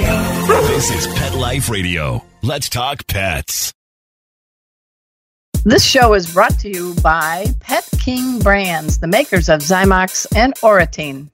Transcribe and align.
This 0.00 0.90
is 0.90 1.06
Pet 1.14 1.34
Life 1.34 1.68
Radio. 1.68 2.24
Let's 2.42 2.70
talk 2.70 3.06
pets. 3.06 3.72
This 5.64 5.84
show 5.84 6.14
is 6.14 6.32
brought 6.32 6.58
to 6.60 6.70
you 6.70 6.94
by 7.02 7.46
Pet 7.60 7.86
King 8.02 8.38
Brands, 8.38 8.98
the 8.98 9.06
makers 9.06 9.50
of 9.50 9.60
Zymox 9.60 10.26
and 10.34 10.54
Oratene. 10.62 11.28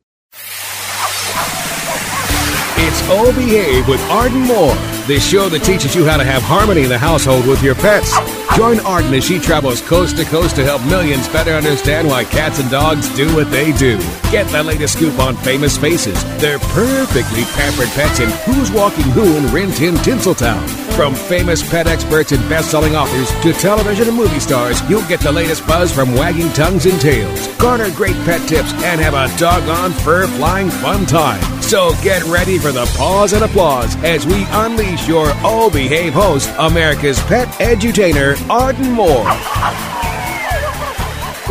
It's 2.79 3.00
Oh 3.08 3.33
Behave 3.37 3.87
with 3.87 4.01
Arden 4.10 4.40
Moore, 4.40 4.74
the 5.06 5.21
show 5.21 5.48
that 5.48 5.60
teaches 5.62 5.94
you 5.94 6.04
how 6.04 6.17
to 6.17 6.24
have 6.24 6.42
harmony 6.42 6.83
in 6.83 6.88
the 6.88 6.98
household 6.98 7.46
with 7.46 7.62
your 7.62 7.76
pets. 7.76 8.17
Join 8.56 8.80
Arden 8.80 9.12
as 9.12 9.22
she 9.22 9.38
travels 9.38 9.82
coast 9.82 10.16
to 10.16 10.24
coast 10.24 10.56
to 10.56 10.64
help 10.64 10.82
millions 10.86 11.28
better 11.28 11.50
understand 11.50 12.08
why 12.08 12.24
cats 12.24 12.58
and 12.58 12.70
dogs 12.70 13.14
do 13.14 13.26
what 13.36 13.50
they 13.50 13.70
do. 13.72 13.98
Get 14.30 14.50
the 14.50 14.62
latest 14.62 14.94
scoop 14.94 15.18
on 15.18 15.36
famous 15.36 15.76
faces, 15.76 16.24
their 16.41 16.59
perfectly 16.59 17.45
pampered 17.52 17.91
pets, 17.91 18.19
and 18.20 18.32
who's 18.32 18.70
walking 18.70 19.05
who 19.10 19.24
in 19.37 19.52
Rin 19.52 19.73
Tin 19.73 19.97
Tinseltown. 19.97 20.86
From 20.96 21.14
famous 21.14 21.62
pet 21.68 21.86
experts 21.86 22.32
and 22.32 22.41
best-selling 22.48 22.96
authors 22.96 23.30
to 23.42 23.52
television 23.52 24.09
and 24.09 24.16
movie 24.16 24.41
stars, 24.41 24.80
you'll 24.88 25.06
get 25.06 25.20
the 25.20 25.30
latest 25.30 25.66
buzz 25.66 25.92
from 25.92 26.14
wagging 26.14 26.50
tongues 26.55 26.86
and 26.86 26.98
tails. 26.98 27.48
Garner 27.59 27.91
great 27.91 28.16
pet 28.24 28.48
tips 28.48 28.72
and 28.82 28.98
have 28.98 29.12
a 29.12 29.28
doggone 29.38 29.92
fur-flying 29.92 30.70
fun 30.70 31.05
time. 31.05 31.38
So 31.60 31.91
get 32.02 32.24
ready 32.24 32.56
for 32.56 32.72
the 32.72 32.86
pause 32.96 33.34
and 33.34 33.45
applause 33.45 33.95
as 33.96 34.27
we 34.27 34.46
unleash 34.48 35.06
your 35.06 35.27
Oh 35.45 35.69
Behave 35.70 36.14
host, 36.14 36.50
America's 36.56 37.20
pet 37.24 37.48
edutainer, 37.58 38.34
Arden 38.48 38.91
Moore. 38.91 39.24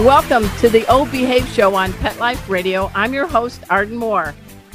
Welcome 0.04 0.50
to 0.58 0.70
the 0.70 0.88
O 0.90 1.06
Behave 1.06 1.48
Show 1.50 1.76
on 1.76 1.94
Pet 1.94 2.18
Life 2.18 2.50
Radio. 2.50 2.90
I'm 2.96 3.14
your 3.14 3.28
host, 3.28 3.62
Arden 3.70 3.96
Moore. 3.96 4.34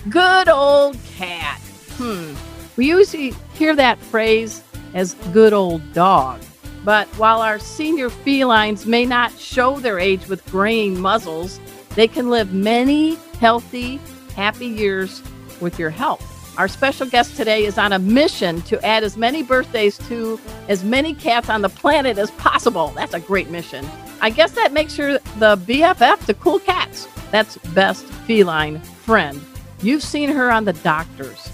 Good 0.09 0.49
old 0.49 0.97
cat. 1.17 1.59
Hmm. 1.97 2.35
We 2.81 2.87
usually 2.87 3.35
hear 3.53 3.77
that 3.77 3.99
phrase 3.99 4.63
as 4.95 5.13
good 5.35 5.53
old 5.53 5.93
dog. 5.93 6.41
But 6.83 7.07
while 7.19 7.43
our 7.43 7.59
senior 7.59 8.09
felines 8.09 8.87
may 8.87 9.05
not 9.05 9.39
show 9.39 9.79
their 9.79 9.99
age 9.99 10.27
with 10.29 10.43
graying 10.47 10.99
muzzles, 10.99 11.61
they 11.95 12.09
can 12.09 12.31
live 12.31 12.55
many 12.55 13.17
healthy, 13.39 14.01
happy 14.35 14.65
years 14.65 15.23
with 15.61 15.79
your 15.79 15.91
help. 15.91 16.23
Our 16.57 16.69
special 16.69 17.07
guest 17.07 17.37
today 17.37 17.67
is 17.67 17.77
on 17.77 17.93
a 17.93 17.99
mission 17.99 18.63
to 18.63 18.83
add 18.83 19.05
as 19.05 19.15
many 19.15 19.43
birthdays 19.43 19.99
to 20.09 20.41
as 20.71 20.83
many 20.83 21.13
cats 21.13 21.51
on 21.51 21.61
the 21.61 21.69
planet 21.69 22.17
as 22.17 22.31
possible. 22.31 22.95
That's 22.97 23.13
a 23.13 23.21
great 23.21 23.51
mission. 23.51 23.87
I 24.23 24.31
guess 24.31 24.53
that 24.53 24.73
makes 24.73 24.97
her 24.97 25.19
the 25.39 25.59
BFF 25.59 26.25
to 26.25 26.33
cool 26.33 26.61
cats. 26.61 27.09
That's 27.31 27.59
best 27.75 28.07
feline 28.27 28.81
friend. 28.81 29.39
You've 29.83 30.03
seen 30.03 30.31
her 30.31 30.51
on 30.51 30.65
The 30.65 30.73
Doctors, 30.73 31.51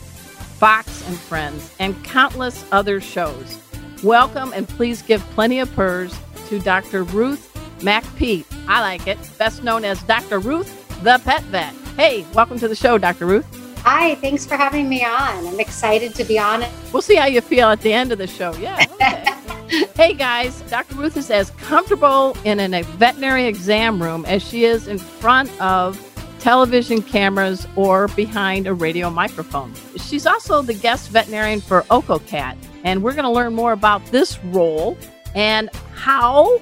Fox 0.59 1.07
and 1.07 1.19
Friends, 1.19 1.75
and 1.79 2.03
countless 2.03 2.65
other 2.73 2.99
shows. 2.99 3.59
Welcome 4.03 4.55
and 4.55 4.67
please 4.67 5.03
give 5.03 5.21
plenty 5.31 5.61
of 5.61 5.71
purrs 5.75 6.19
to 6.49 6.59
Dr. 6.59 7.03
Ruth 7.03 7.53
MacPete. 7.81 8.47
I 8.67 8.81
like 8.81 9.07
it, 9.07 9.19
best 9.37 9.63
known 9.63 9.85
as 9.85 10.03
Dr. 10.05 10.39
Ruth 10.39 10.83
the 11.03 11.21
Pet 11.25 11.43
Vet. 11.45 11.75
Hey, 11.97 12.25
welcome 12.33 12.59
to 12.59 12.69
the 12.69 12.75
show, 12.75 12.97
Dr. 12.97 13.27
Ruth. 13.27 13.45
Hi, 13.83 14.15
thanks 14.17 14.47
for 14.47 14.57
having 14.57 14.89
me 14.89 15.05
on. 15.05 15.47
I'm 15.47 15.61
excited 15.61 16.15
to 16.15 16.25
be 16.25 16.39
on 16.39 16.63
it. 16.63 16.73
We'll 16.91 17.03
see 17.03 17.17
how 17.17 17.27
you 17.27 17.43
feel 17.43 17.69
at 17.69 17.83
the 17.83 17.93
end 17.93 18.11
of 18.11 18.19
the 18.19 18.27
show. 18.27 18.55
Yeah. 18.55 18.83
Okay. 18.93 19.87
hey 19.95 20.15
guys, 20.15 20.63
Dr. 20.63 20.95
Ruth 20.95 21.19
is 21.19 21.31
as 21.31 21.51
comfortable 21.51 22.35
in 22.45 22.61
a 22.61 22.83
veterinary 22.83 23.45
exam 23.45 24.03
room 24.03 24.25
as 24.25 24.43
she 24.43 24.65
is 24.65 24.89
in 24.89 24.97
front 24.99 25.51
of 25.61 26.01
television 26.47 27.03
cameras 27.03 27.67
or 27.75 28.07
behind 28.07 28.69
a 28.69 28.73
radio 28.73 29.11
microphone. 29.11 29.75
She's 29.97 30.27
also 30.27 30.63
the 30.63 30.75
guest 30.75 31.11
veterinarian 31.11 31.61
for 31.61 31.83
OkoCat, 31.91 32.57
and 32.85 33.03
we're 33.03 33.15
going 33.15 33.25
to 33.25 33.33
learn 33.33 33.53
more 33.53 33.73
about 33.73 34.07
this 34.13 34.39
role 34.45 34.97
and 35.35 35.69
how, 35.97 36.59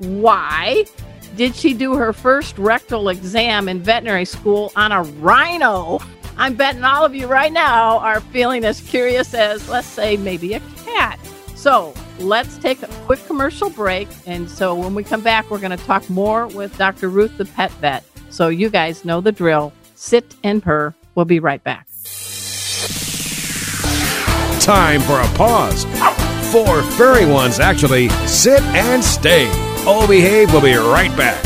why 0.00 0.84
did 1.34 1.56
she 1.56 1.72
do 1.72 1.94
her 1.94 2.12
first 2.12 2.58
rectal 2.58 3.08
exam 3.08 3.70
in 3.70 3.80
veterinary 3.80 4.26
school 4.26 4.70
on 4.76 4.92
a 4.92 5.02
rhino? 5.02 5.98
I'm 6.36 6.54
betting 6.54 6.84
all 6.84 7.02
of 7.02 7.14
you 7.14 7.26
right 7.26 7.54
now 7.54 8.00
are 8.00 8.20
feeling 8.20 8.66
as 8.66 8.82
curious 8.82 9.32
as, 9.32 9.66
let's 9.66 9.86
say, 9.86 10.18
maybe 10.18 10.52
a 10.52 10.60
cat. 10.84 11.18
So 11.54 11.94
let's 12.18 12.58
take 12.58 12.82
a 12.82 12.88
quick 13.06 13.24
commercial 13.26 13.70
break. 13.70 14.08
And 14.26 14.50
so 14.50 14.74
when 14.74 14.94
we 14.94 15.02
come 15.02 15.22
back, 15.22 15.50
we're 15.50 15.58
going 15.58 15.74
to 15.74 15.84
talk 15.86 16.10
more 16.10 16.48
with 16.48 16.76
Dr. 16.76 17.08
Ruth, 17.08 17.38
the 17.38 17.46
pet 17.46 17.70
vet. 17.80 18.04
So 18.32 18.48
you 18.48 18.70
guys 18.70 19.04
know 19.04 19.20
the 19.20 19.30
drill. 19.30 19.72
Sit 19.94 20.34
and 20.42 20.62
purr. 20.62 20.94
We'll 21.14 21.26
be 21.26 21.38
right 21.38 21.62
back. 21.62 21.86
Time 24.60 25.00
for 25.02 25.20
a 25.20 25.28
pause. 25.36 25.84
Four 26.50 26.82
furry 26.82 27.26
ones, 27.26 27.60
actually. 27.60 28.08
Sit 28.26 28.62
and 28.62 29.04
stay. 29.04 29.48
Oh 29.84 30.06
Behave 30.08 30.50
We'll 30.50 30.62
be 30.62 30.74
right 30.74 31.14
back. 31.16 31.44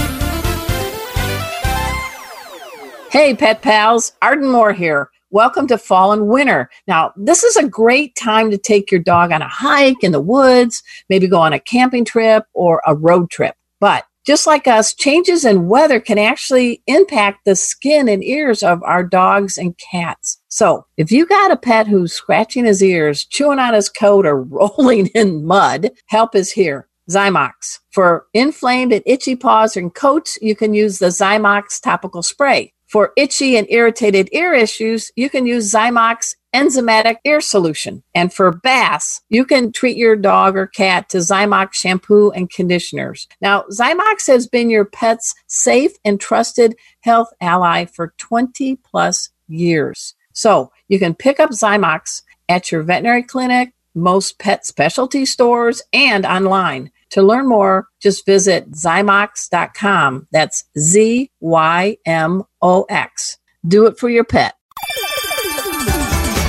Hey, 3.10 3.34
pet 3.34 3.62
pals, 3.62 4.12
Arden 4.22 4.48
Moore 4.48 4.72
here. 4.72 5.10
Welcome 5.30 5.66
to 5.68 5.78
fall 5.78 6.12
and 6.12 6.28
winter. 6.28 6.70
Now, 6.86 7.12
this 7.16 7.42
is 7.42 7.56
a 7.56 7.68
great 7.68 8.14
time 8.14 8.50
to 8.52 8.58
take 8.58 8.92
your 8.92 9.00
dog 9.00 9.32
on 9.32 9.42
a 9.42 9.48
hike 9.48 10.04
in 10.04 10.12
the 10.12 10.20
woods, 10.20 10.82
maybe 11.08 11.26
go 11.26 11.40
on 11.40 11.52
a 11.52 11.58
camping 11.58 12.04
trip 12.04 12.44
or 12.54 12.80
a 12.86 12.94
road 12.94 13.30
trip. 13.30 13.56
But 13.80 14.04
just 14.26 14.46
like 14.46 14.66
us, 14.66 14.92
changes 14.92 15.44
in 15.44 15.68
weather 15.68 16.00
can 16.00 16.18
actually 16.18 16.82
impact 16.86 17.44
the 17.44 17.54
skin 17.54 18.08
and 18.08 18.24
ears 18.24 18.62
of 18.62 18.82
our 18.82 19.04
dogs 19.04 19.56
and 19.56 19.78
cats. 19.78 20.40
So, 20.48 20.86
if 20.96 21.12
you 21.12 21.26
got 21.26 21.52
a 21.52 21.56
pet 21.56 21.86
who's 21.86 22.12
scratching 22.12 22.64
his 22.64 22.82
ears, 22.82 23.24
chewing 23.24 23.58
on 23.58 23.74
his 23.74 23.88
coat, 23.88 24.26
or 24.26 24.42
rolling 24.42 25.08
in 25.08 25.46
mud, 25.46 25.90
help 26.06 26.34
is 26.34 26.50
here. 26.50 26.88
Zymox. 27.08 27.78
For 27.92 28.26
inflamed 28.34 28.92
and 28.92 29.02
itchy 29.06 29.36
paws 29.36 29.76
and 29.76 29.94
coats, 29.94 30.38
you 30.42 30.56
can 30.56 30.74
use 30.74 30.98
the 30.98 31.06
Zymox 31.06 31.80
topical 31.80 32.22
spray. 32.22 32.72
For 32.96 33.12
itchy 33.14 33.58
and 33.58 33.66
irritated 33.68 34.30
ear 34.32 34.54
issues, 34.54 35.12
you 35.16 35.28
can 35.28 35.44
use 35.44 35.70
Zymox 35.70 36.34
enzymatic 36.54 37.16
ear 37.26 37.42
solution. 37.42 38.02
And 38.14 38.32
for 38.32 38.50
bass, 38.50 39.20
you 39.28 39.44
can 39.44 39.70
treat 39.70 39.98
your 39.98 40.16
dog 40.16 40.56
or 40.56 40.66
cat 40.66 41.10
to 41.10 41.18
Zymox 41.18 41.74
shampoo 41.74 42.30
and 42.30 42.48
conditioners. 42.48 43.28
Now, 43.42 43.64
Zymox 43.70 44.26
has 44.28 44.46
been 44.46 44.70
your 44.70 44.86
pet's 44.86 45.34
safe 45.46 45.92
and 46.06 46.18
trusted 46.18 46.74
health 47.00 47.28
ally 47.42 47.84
for 47.84 48.14
20 48.16 48.76
plus 48.76 49.28
years. 49.46 50.14
So 50.32 50.72
you 50.88 50.98
can 50.98 51.14
pick 51.14 51.38
up 51.38 51.50
Zymox 51.50 52.22
at 52.48 52.72
your 52.72 52.82
veterinary 52.82 53.24
clinic, 53.24 53.74
most 53.94 54.38
pet 54.38 54.64
specialty 54.64 55.26
stores, 55.26 55.82
and 55.92 56.24
online. 56.24 56.90
To 57.10 57.22
learn 57.22 57.48
more, 57.48 57.88
just 58.00 58.26
visit 58.26 58.70
Zymox.com. 58.72 60.28
That's 60.32 60.64
Z 60.78 61.30
Y 61.40 61.96
M 62.04 62.42
O 62.66 62.84
X. 62.88 63.38
Do 63.66 63.86
it 63.86 63.98
for 63.98 64.08
your 64.08 64.24
pet. 64.24 64.54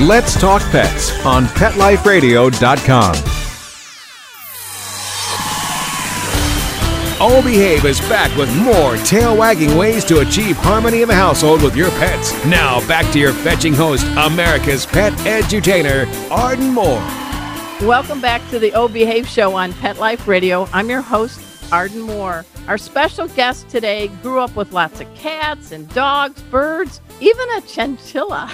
Let's 0.01 0.39
talk 0.39 0.61
pets 0.71 1.11
on 1.25 1.45
PetLifeRadio.com. 1.45 3.15
Oh 7.19 7.41
Behave 7.43 7.83
is 7.85 7.99
back 8.01 8.35
with 8.37 8.55
more 8.57 8.95
tail 8.97 9.35
wagging 9.35 9.75
ways 9.75 10.05
to 10.05 10.19
achieve 10.19 10.55
harmony 10.57 11.01
in 11.01 11.07
the 11.07 11.15
household 11.15 11.63
with 11.63 11.75
your 11.75 11.89
pets. 11.91 12.31
Now 12.45 12.87
back 12.87 13.11
to 13.13 13.19
your 13.19 13.33
fetching 13.33 13.73
host, 13.73 14.05
America's 14.17 14.85
pet 14.85 15.13
edutainer, 15.13 16.05
Arden 16.29 16.71
Moore. 16.71 17.01
Welcome 17.87 18.21
back 18.21 18.47
to 18.51 18.59
the 18.59 18.71
O 18.73 18.87
Behave 18.87 19.27
Show 19.27 19.55
on 19.55 19.73
Pet 19.73 19.97
Life 19.97 20.27
Radio. 20.27 20.67
I'm 20.73 20.91
your 20.91 21.01
host, 21.01 21.39
Arden 21.71 22.01
Moore. 22.01 22.45
Our 22.67 22.77
special 22.77 23.29
guest 23.29 23.69
today 23.69 24.09
grew 24.21 24.39
up 24.41 24.53
with 24.57 24.73
lots 24.73 24.99
of 24.99 25.13
cats 25.15 25.71
and 25.71 25.87
dogs, 25.93 26.41
birds, 26.43 26.99
even 27.21 27.49
a 27.51 27.61
chinchilla. 27.61 28.53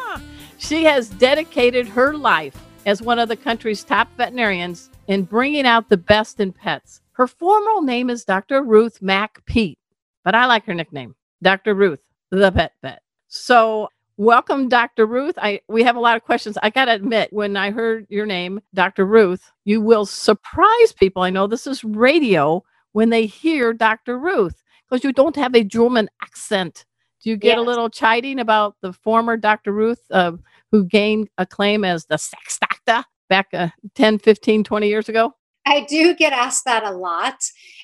she 0.58 0.84
has 0.84 1.08
dedicated 1.08 1.88
her 1.88 2.14
life 2.14 2.54
as 2.86 3.02
one 3.02 3.18
of 3.18 3.28
the 3.28 3.34
country's 3.34 3.82
top 3.82 4.08
veterinarians 4.16 4.90
in 5.08 5.24
bringing 5.24 5.66
out 5.66 5.88
the 5.88 5.96
best 5.96 6.38
in 6.38 6.52
pets. 6.52 7.00
Her 7.14 7.26
formal 7.26 7.82
name 7.82 8.10
is 8.10 8.24
Dr. 8.24 8.62
Ruth 8.62 9.02
Mac 9.02 9.44
Pete, 9.44 9.80
but 10.24 10.36
I 10.36 10.46
like 10.46 10.64
her 10.66 10.74
nickname, 10.74 11.16
Dr. 11.42 11.74
Ruth, 11.74 12.00
the 12.30 12.52
pet 12.52 12.74
vet. 12.80 13.02
So 13.26 13.88
Welcome, 14.20 14.68
Dr. 14.68 15.06
Ruth. 15.06 15.36
I 15.38 15.60
we 15.68 15.84
have 15.84 15.94
a 15.94 16.00
lot 16.00 16.16
of 16.16 16.24
questions. 16.24 16.58
I 16.60 16.70
gotta 16.70 16.90
admit, 16.90 17.32
when 17.32 17.56
I 17.56 17.70
heard 17.70 18.04
your 18.08 18.26
name, 18.26 18.60
Dr. 18.74 19.06
Ruth, 19.06 19.52
you 19.64 19.80
will 19.80 20.04
surprise 20.06 20.92
people. 20.92 21.22
I 21.22 21.30
know 21.30 21.46
this 21.46 21.68
is 21.68 21.84
radio 21.84 22.64
when 22.98 23.10
they 23.10 23.26
hear 23.26 23.72
Dr. 23.72 24.18
Ruth 24.18 24.60
because 24.82 25.04
you 25.04 25.12
don't 25.12 25.36
have 25.36 25.54
a 25.54 25.62
German 25.62 26.10
accent. 26.20 26.84
Do 27.22 27.30
you 27.30 27.36
get 27.36 27.56
yes. 27.56 27.58
a 27.58 27.60
little 27.60 27.88
chiding 27.88 28.40
about 28.40 28.74
the 28.82 28.92
former 28.92 29.36
Dr. 29.36 29.70
Ruth 29.70 30.02
uh, 30.10 30.32
who 30.72 30.84
gained 30.84 31.28
acclaim 31.38 31.84
as 31.84 32.06
the 32.06 32.16
sex 32.18 32.58
doctor 32.58 33.06
back 33.28 33.50
uh, 33.52 33.68
10, 33.94 34.18
15, 34.18 34.64
20 34.64 34.88
years 34.88 35.08
ago? 35.08 35.32
I 35.64 35.86
do 35.88 36.12
get 36.16 36.32
asked 36.32 36.64
that 36.64 36.82
a 36.82 36.90
lot. 36.90 37.36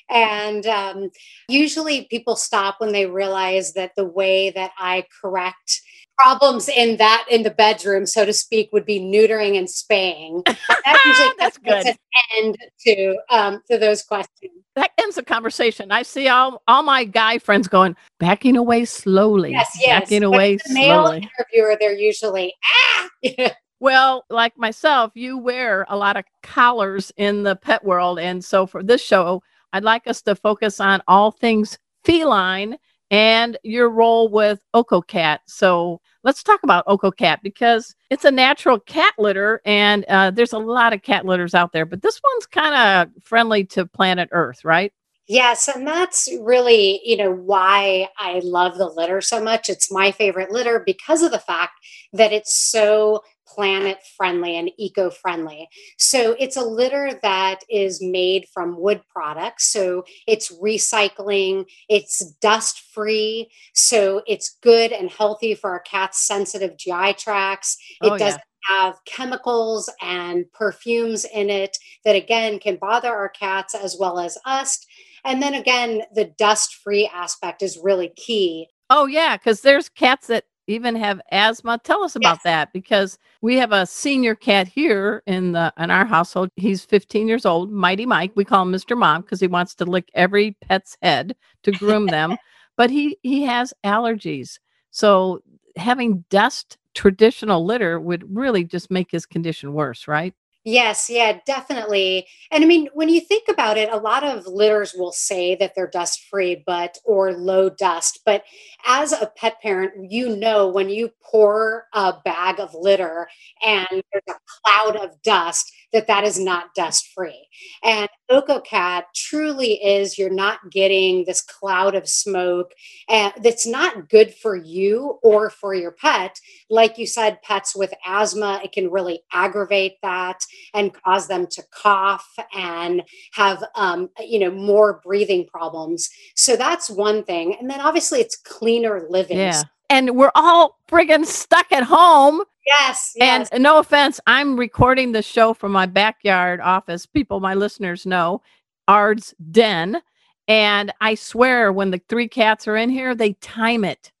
And 0.09 0.67
um, 0.67 1.11
usually 1.47 2.07
people 2.11 2.35
stop 2.35 2.81
when 2.81 2.91
they 2.91 3.05
realize 3.05 3.71
that 3.75 3.91
the 3.95 4.03
way 4.03 4.49
that 4.49 4.71
I 4.77 5.05
correct 5.21 5.79
problems 6.17 6.69
in 6.69 6.97
that 6.97 7.25
in 7.29 7.43
the 7.43 7.51
bedroom, 7.51 8.05
so 8.05 8.25
to 8.25 8.33
speak, 8.33 8.69
would 8.71 8.85
be 8.85 8.99
neutering 8.99 9.57
and 9.57 9.69
spaying. 9.69 10.43
That 10.85 10.99
usually 11.05 11.29
That's 11.39 11.57
puts 11.57 11.83
good. 11.83 11.87
an 11.87 11.97
end 12.37 12.57
to 12.81 13.17
um, 13.31 13.61
to 13.71 13.77
those 13.79 14.03
questions. 14.03 14.51
That 14.75 14.91
ends 14.99 15.15
the 15.15 15.23
conversation. 15.23 15.91
I 15.91 16.03
see 16.03 16.27
all, 16.27 16.61
all 16.67 16.83
my 16.83 17.05
guy 17.05 17.39
friends 17.39 17.67
going, 17.67 17.95
backing 18.19 18.55
away 18.55 18.85
slowly. 18.85 19.51
Yes, 19.51 19.75
yes. 19.79 20.01
Backing 20.03 20.21
But 20.21 20.27
away 20.27 20.55
the 20.57 20.73
male 20.73 21.05
slowly. 21.05 21.29
interviewer, 21.39 21.77
they're 21.79 21.97
usually 21.97 22.53
ah. 22.63 23.09
Well, 23.79 24.25
like 24.29 24.57
myself, 24.57 25.11
you 25.15 25.37
wear 25.37 25.85
a 25.89 25.97
lot 25.97 26.17
of 26.17 26.23
collars 26.43 27.11
in 27.17 27.43
the 27.43 27.55
pet 27.55 27.83
world. 27.83 28.19
And 28.19 28.43
so 28.43 28.65
for 28.65 28.81
this 28.83 29.01
show, 29.01 29.41
I'd 29.73 29.83
like 29.83 30.07
us 30.07 30.21
to 30.23 30.35
focus 30.35 30.79
on 30.79 31.01
all 31.07 31.31
things 31.31 31.77
feline 32.03 32.77
and 33.11 33.57
your 33.63 33.89
role 33.89 34.29
with 34.29 34.59
OkoCat. 34.73 35.39
So 35.45 36.01
let's 36.23 36.43
talk 36.43 36.63
about 36.63 36.85
OkoCat 36.87 37.41
because 37.43 37.95
it's 38.09 38.25
a 38.25 38.31
natural 38.31 38.79
cat 38.79 39.13
litter 39.17 39.61
and 39.65 40.05
uh, 40.05 40.31
there's 40.31 40.53
a 40.53 40.59
lot 40.59 40.93
of 40.93 41.01
cat 41.01 41.25
litters 41.25 41.53
out 41.53 41.71
there, 41.71 41.85
but 41.85 42.01
this 42.01 42.19
one's 42.23 42.45
kind 42.45 42.75
of 42.75 43.23
friendly 43.23 43.63
to 43.65 43.85
planet 43.85 44.29
Earth, 44.31 44.65
right? 44.65 44.91
Yes, 45.27 45.67
and 45.67 45.87
that's 45.87 46.29
really, 46.41 47.01
you 47.03 47.17
know, 47.17 47.31
why 47.31 48.09
I 48.17 48.41
love 48.43 48.77
the 48.77 48.87
litter 48.87 49.21
so 49.21 49.43
much. 49.43 49.69
It's 49.69 49.91
my 49.91 50.11
favorite 50.11 50.51
litter 50.51 50.83
because 50.85 51.23
of 51.23 51.31
the 51.31 51.39
fact 51.39 51.73
that 52.13 52.31
it's 52.31 52.55
so 52.55 53.23
planet 53.55 53.97
friendly 54.17 54.57
and 54.57 54.69
eco 54.77 55.09
friendly. 55.09 55.67
So 55.97 56.35
it's 56.39 56.57
a 56.57 56.63
litter 56.63 57.19
that 57.21 57.61
is 57.69 58.01
made 58.01 58.47
from 58.53 58.79
wood 58.79 59.01
products. 59.07 59.71
So 59.71 60.03
it's 60.27 60.51
recycling, 60.61 61.65
it's 61.89 62.33
dust 62.41 62.81
free. 62.93 63.49
So 63.73 64.21
it's 64.27 64.57
good 64.61 64.91
and 64.91 65.09
healthy 65.09 65.55
for 65.55 65.71
our 65.71 65.79
cat's 65.79 66.27
sensitive 66.27 66.77
GI 66.77 67.13
tracts. 67.13 67.77
It 68.01 68.09
Oh, 68.11 68.17
doesn't 68.17 68.41
have 68.67 68.99
chemicals 69.05 69.89
and 70.01 70.51
perfumes 70.51 71.25
in 71.25 71.49
it 71.49 71.77
that, 72.03 72.15
again, 72.15 72.59
can 72.59 72.77
bother 72.77 73.09
our 73.13 73.29
cats 73.29 73.75
as 73.75 73.95
well 73.99 74.19
as 74.19 74.37
us. 74.45 74.79
And 75.23 75.41
then 75.41 75.53
again, 75.53 76.03
the 76.13 76.25
dust 76.37 76.75
free 76.75 77.09
aspect 77.13 77.61
is 77.61 77.79
really 77.81 78.09
key. 78.15 78.69
Oh 78.89 79.05
yeah, 79.05 79.37
because 79.37 79.61
there's 79.61 79.89
cats 79.89 80.27
that 80.27 80.45
even 80.67 80.95
have 80.95 81.21
asthma. 81.31 81.79
Tell 81.83 82.03
us 82.03 82.15
about 82.15 82.39
Yes. 82.39 82.43
that 82.43 82.73
because 82.73 83.17
we 83.41 83.57
have 83.57 83.71
a 83.71 83.85
senior 83.85 84.35
cat 84.35 84.67
here 84.67 85.23
in 85.27 85.51
the 85.53 85.73
in 85.77 85.91
our 85.91 86.05
household. 86.05 86.49
He's 86.55 86.85
15 86.85 87.27
years 87.27 87.45
old, 87.45 87.71
Mighty 87.71 88.05
Mike. 88.05 88.31
We 88.35 88.45
call 88.45 88.63
him 88.63 88.71
Mr. 88.73 88.97
Mom 88.97 89.21
because 89.21 89.39
he 89.39 89.47
wants 89.47 89.75
to 89.75 89.85
lick 89.85 90.09
every 90.15 90.53
pet's 90.61 90.97
head 91.01 91.35
to 91.63 91.71
groom 91.71 92.09
them. 92.09 92.37
But 92.77 92.89
he 92.91 93.17
he 93.23 93.43
has 93.43 93.73
allergies. 93.85 94.59
So 94.91 95.41
having 95.77 96.25
dust 96.29 96.77
traditional 96.95 97.65
litter 97.65 97.99
would 97.99 98.35
really 98.35 98.63
just 98.63 98.91
make 98.91 99.11
his 99.11 99.25
condition 99.25 99.73
worse, 99.73 100.07
right? 100.07 100.33
Yes, 100.67 101.11
yeah, 101.11 101.37
definitely. 101.45 102.25
And 102.49 102.63
I 102.63 102.67
mean, 102.67 102.87
when 102.95 103.07
you 103.07 103.21
think 103.21 103.47
about 103.49 103.77
it, 103.77 103.87
a 103.91 103.97
lot 103.97 104.23
of 104.23 104.47
litters 104.47 104.95
will 104.97 105.11
say 105.11 105.53
that 105.57 105.73
they're 105.75 105.85
dust 105.85 106.21
free, 106.27 106.63
but 106.65 106.97
or 107.05 107.33
low 107.33 107.69
dust. 107.69 108.21
But 108.25 108.43
as 108.87 109.11
a 109.11 109.31
pet 109.37 109.61
parent, 109.61 110.11
you 110.11 110.35
know 110.35 110.67
when 110.67 110.89
you 110.89 111.11
pour 111.23 111.85
a 111.93 112.13
bag 112.25 112.59
of 112.59 112.73
litter 112.73 113.27
and 113.63 113.87
there's 113.91 114.23
a 114.27 114.33
cloud 114.63 114.95
of 114.95 115.21
dust, 115.21 115.71
that 115.93 116.07
that 116.07 116.23
is 116.23 116.39
not 116.39 116.73
dust 116.75 117.09
free. 117.13 117.47
And 117.83 118.09
OkoCat 118.29 119.03
truly 119.15 119.73
is. 119.73 120.17
You're 120.17 120.29
not 120.29 120.71
getting 120.71 121.25
this 121.25 121.41
cloud 121.41 121.95
of 121.95 122.07
smoke, 122.07 122.71
and 123.07 123.33
that's 123.41 123.67
not 123.67 124.09
good 124.09 124.33
for 124.33 124.55
you 124.55 125.19
or 125.23 125.49
for 125.49 125.73
your 125.73 125.91
pet. 125.91 126.39
Like 126.69 126.97
you 126.97 127.07
said, 127.07 127.41
pets 127.41 127.75
with 127.75 127.93
asthma, 128.05 128.61
it 128.63 128.71
can 128.71 128.89
really 128.89 129.21
aggravate 129.31 129.95
that 130.01 130.39
and 130.73 130.93
cause 130.93 131.27
them 131.27 131.47
to 131.47 131.63
cough 131.71 132.35
and 132.55 133.03
have 133.33 133.63
um, 133.75 134.09
you 134.19 134.39
know 134.39 134.51
more 134.51 135.01
breathing 135.03 135.45
problems 135.45 136.09
so 136.35 136.55
that's 136.55 136.89
one 136.89 137.23
thing 137.23 137.55
and 137.59 137.69
then 137.69 137.79
obviously 137.79 138.19
it's 138.19 138.35
cleaner 138.35 139.05
living 139.09 139.37
Yeah. 139.37 139.61
And 139.89 140.15
we're 140.15 140.31
all 140.35 140.79
friggin' 140.89 141.25
stuck 141.25 141.71
at 141.71 141.83
home. 141.83 142.43
yes 142.65 143.13
yes 143.15 143.49
And 143.51 143.63
no 143.63 143.77
offense, 143.79 144.19
I'm 144.27 144.57
recording 144.57 145.11
the 145.11 145.21
show 145.21 145.53
from 145.53 145.71
my 145.71 145.85
backyard 145.85 146.59
office. 146.61 147.05
People, 147.05 147.39
my 147.39 147.53
listeners 147.53 148.05
know 148.05 148.41
Ard's 148.87 149.33
Den. 149.51 150.01
And 150.47 150.93
I 151.01 151.15
swear, 151.15 151.71
when 151.71 151.91
the 151.91 152.01
three 152.07 152.27
cats 152.27 152.67
are 152.67 152.77
in 152.77 152.89
here, 152.89 153.15
they 153.15 153.33
time 153.33 153.83
it 153.83 154.11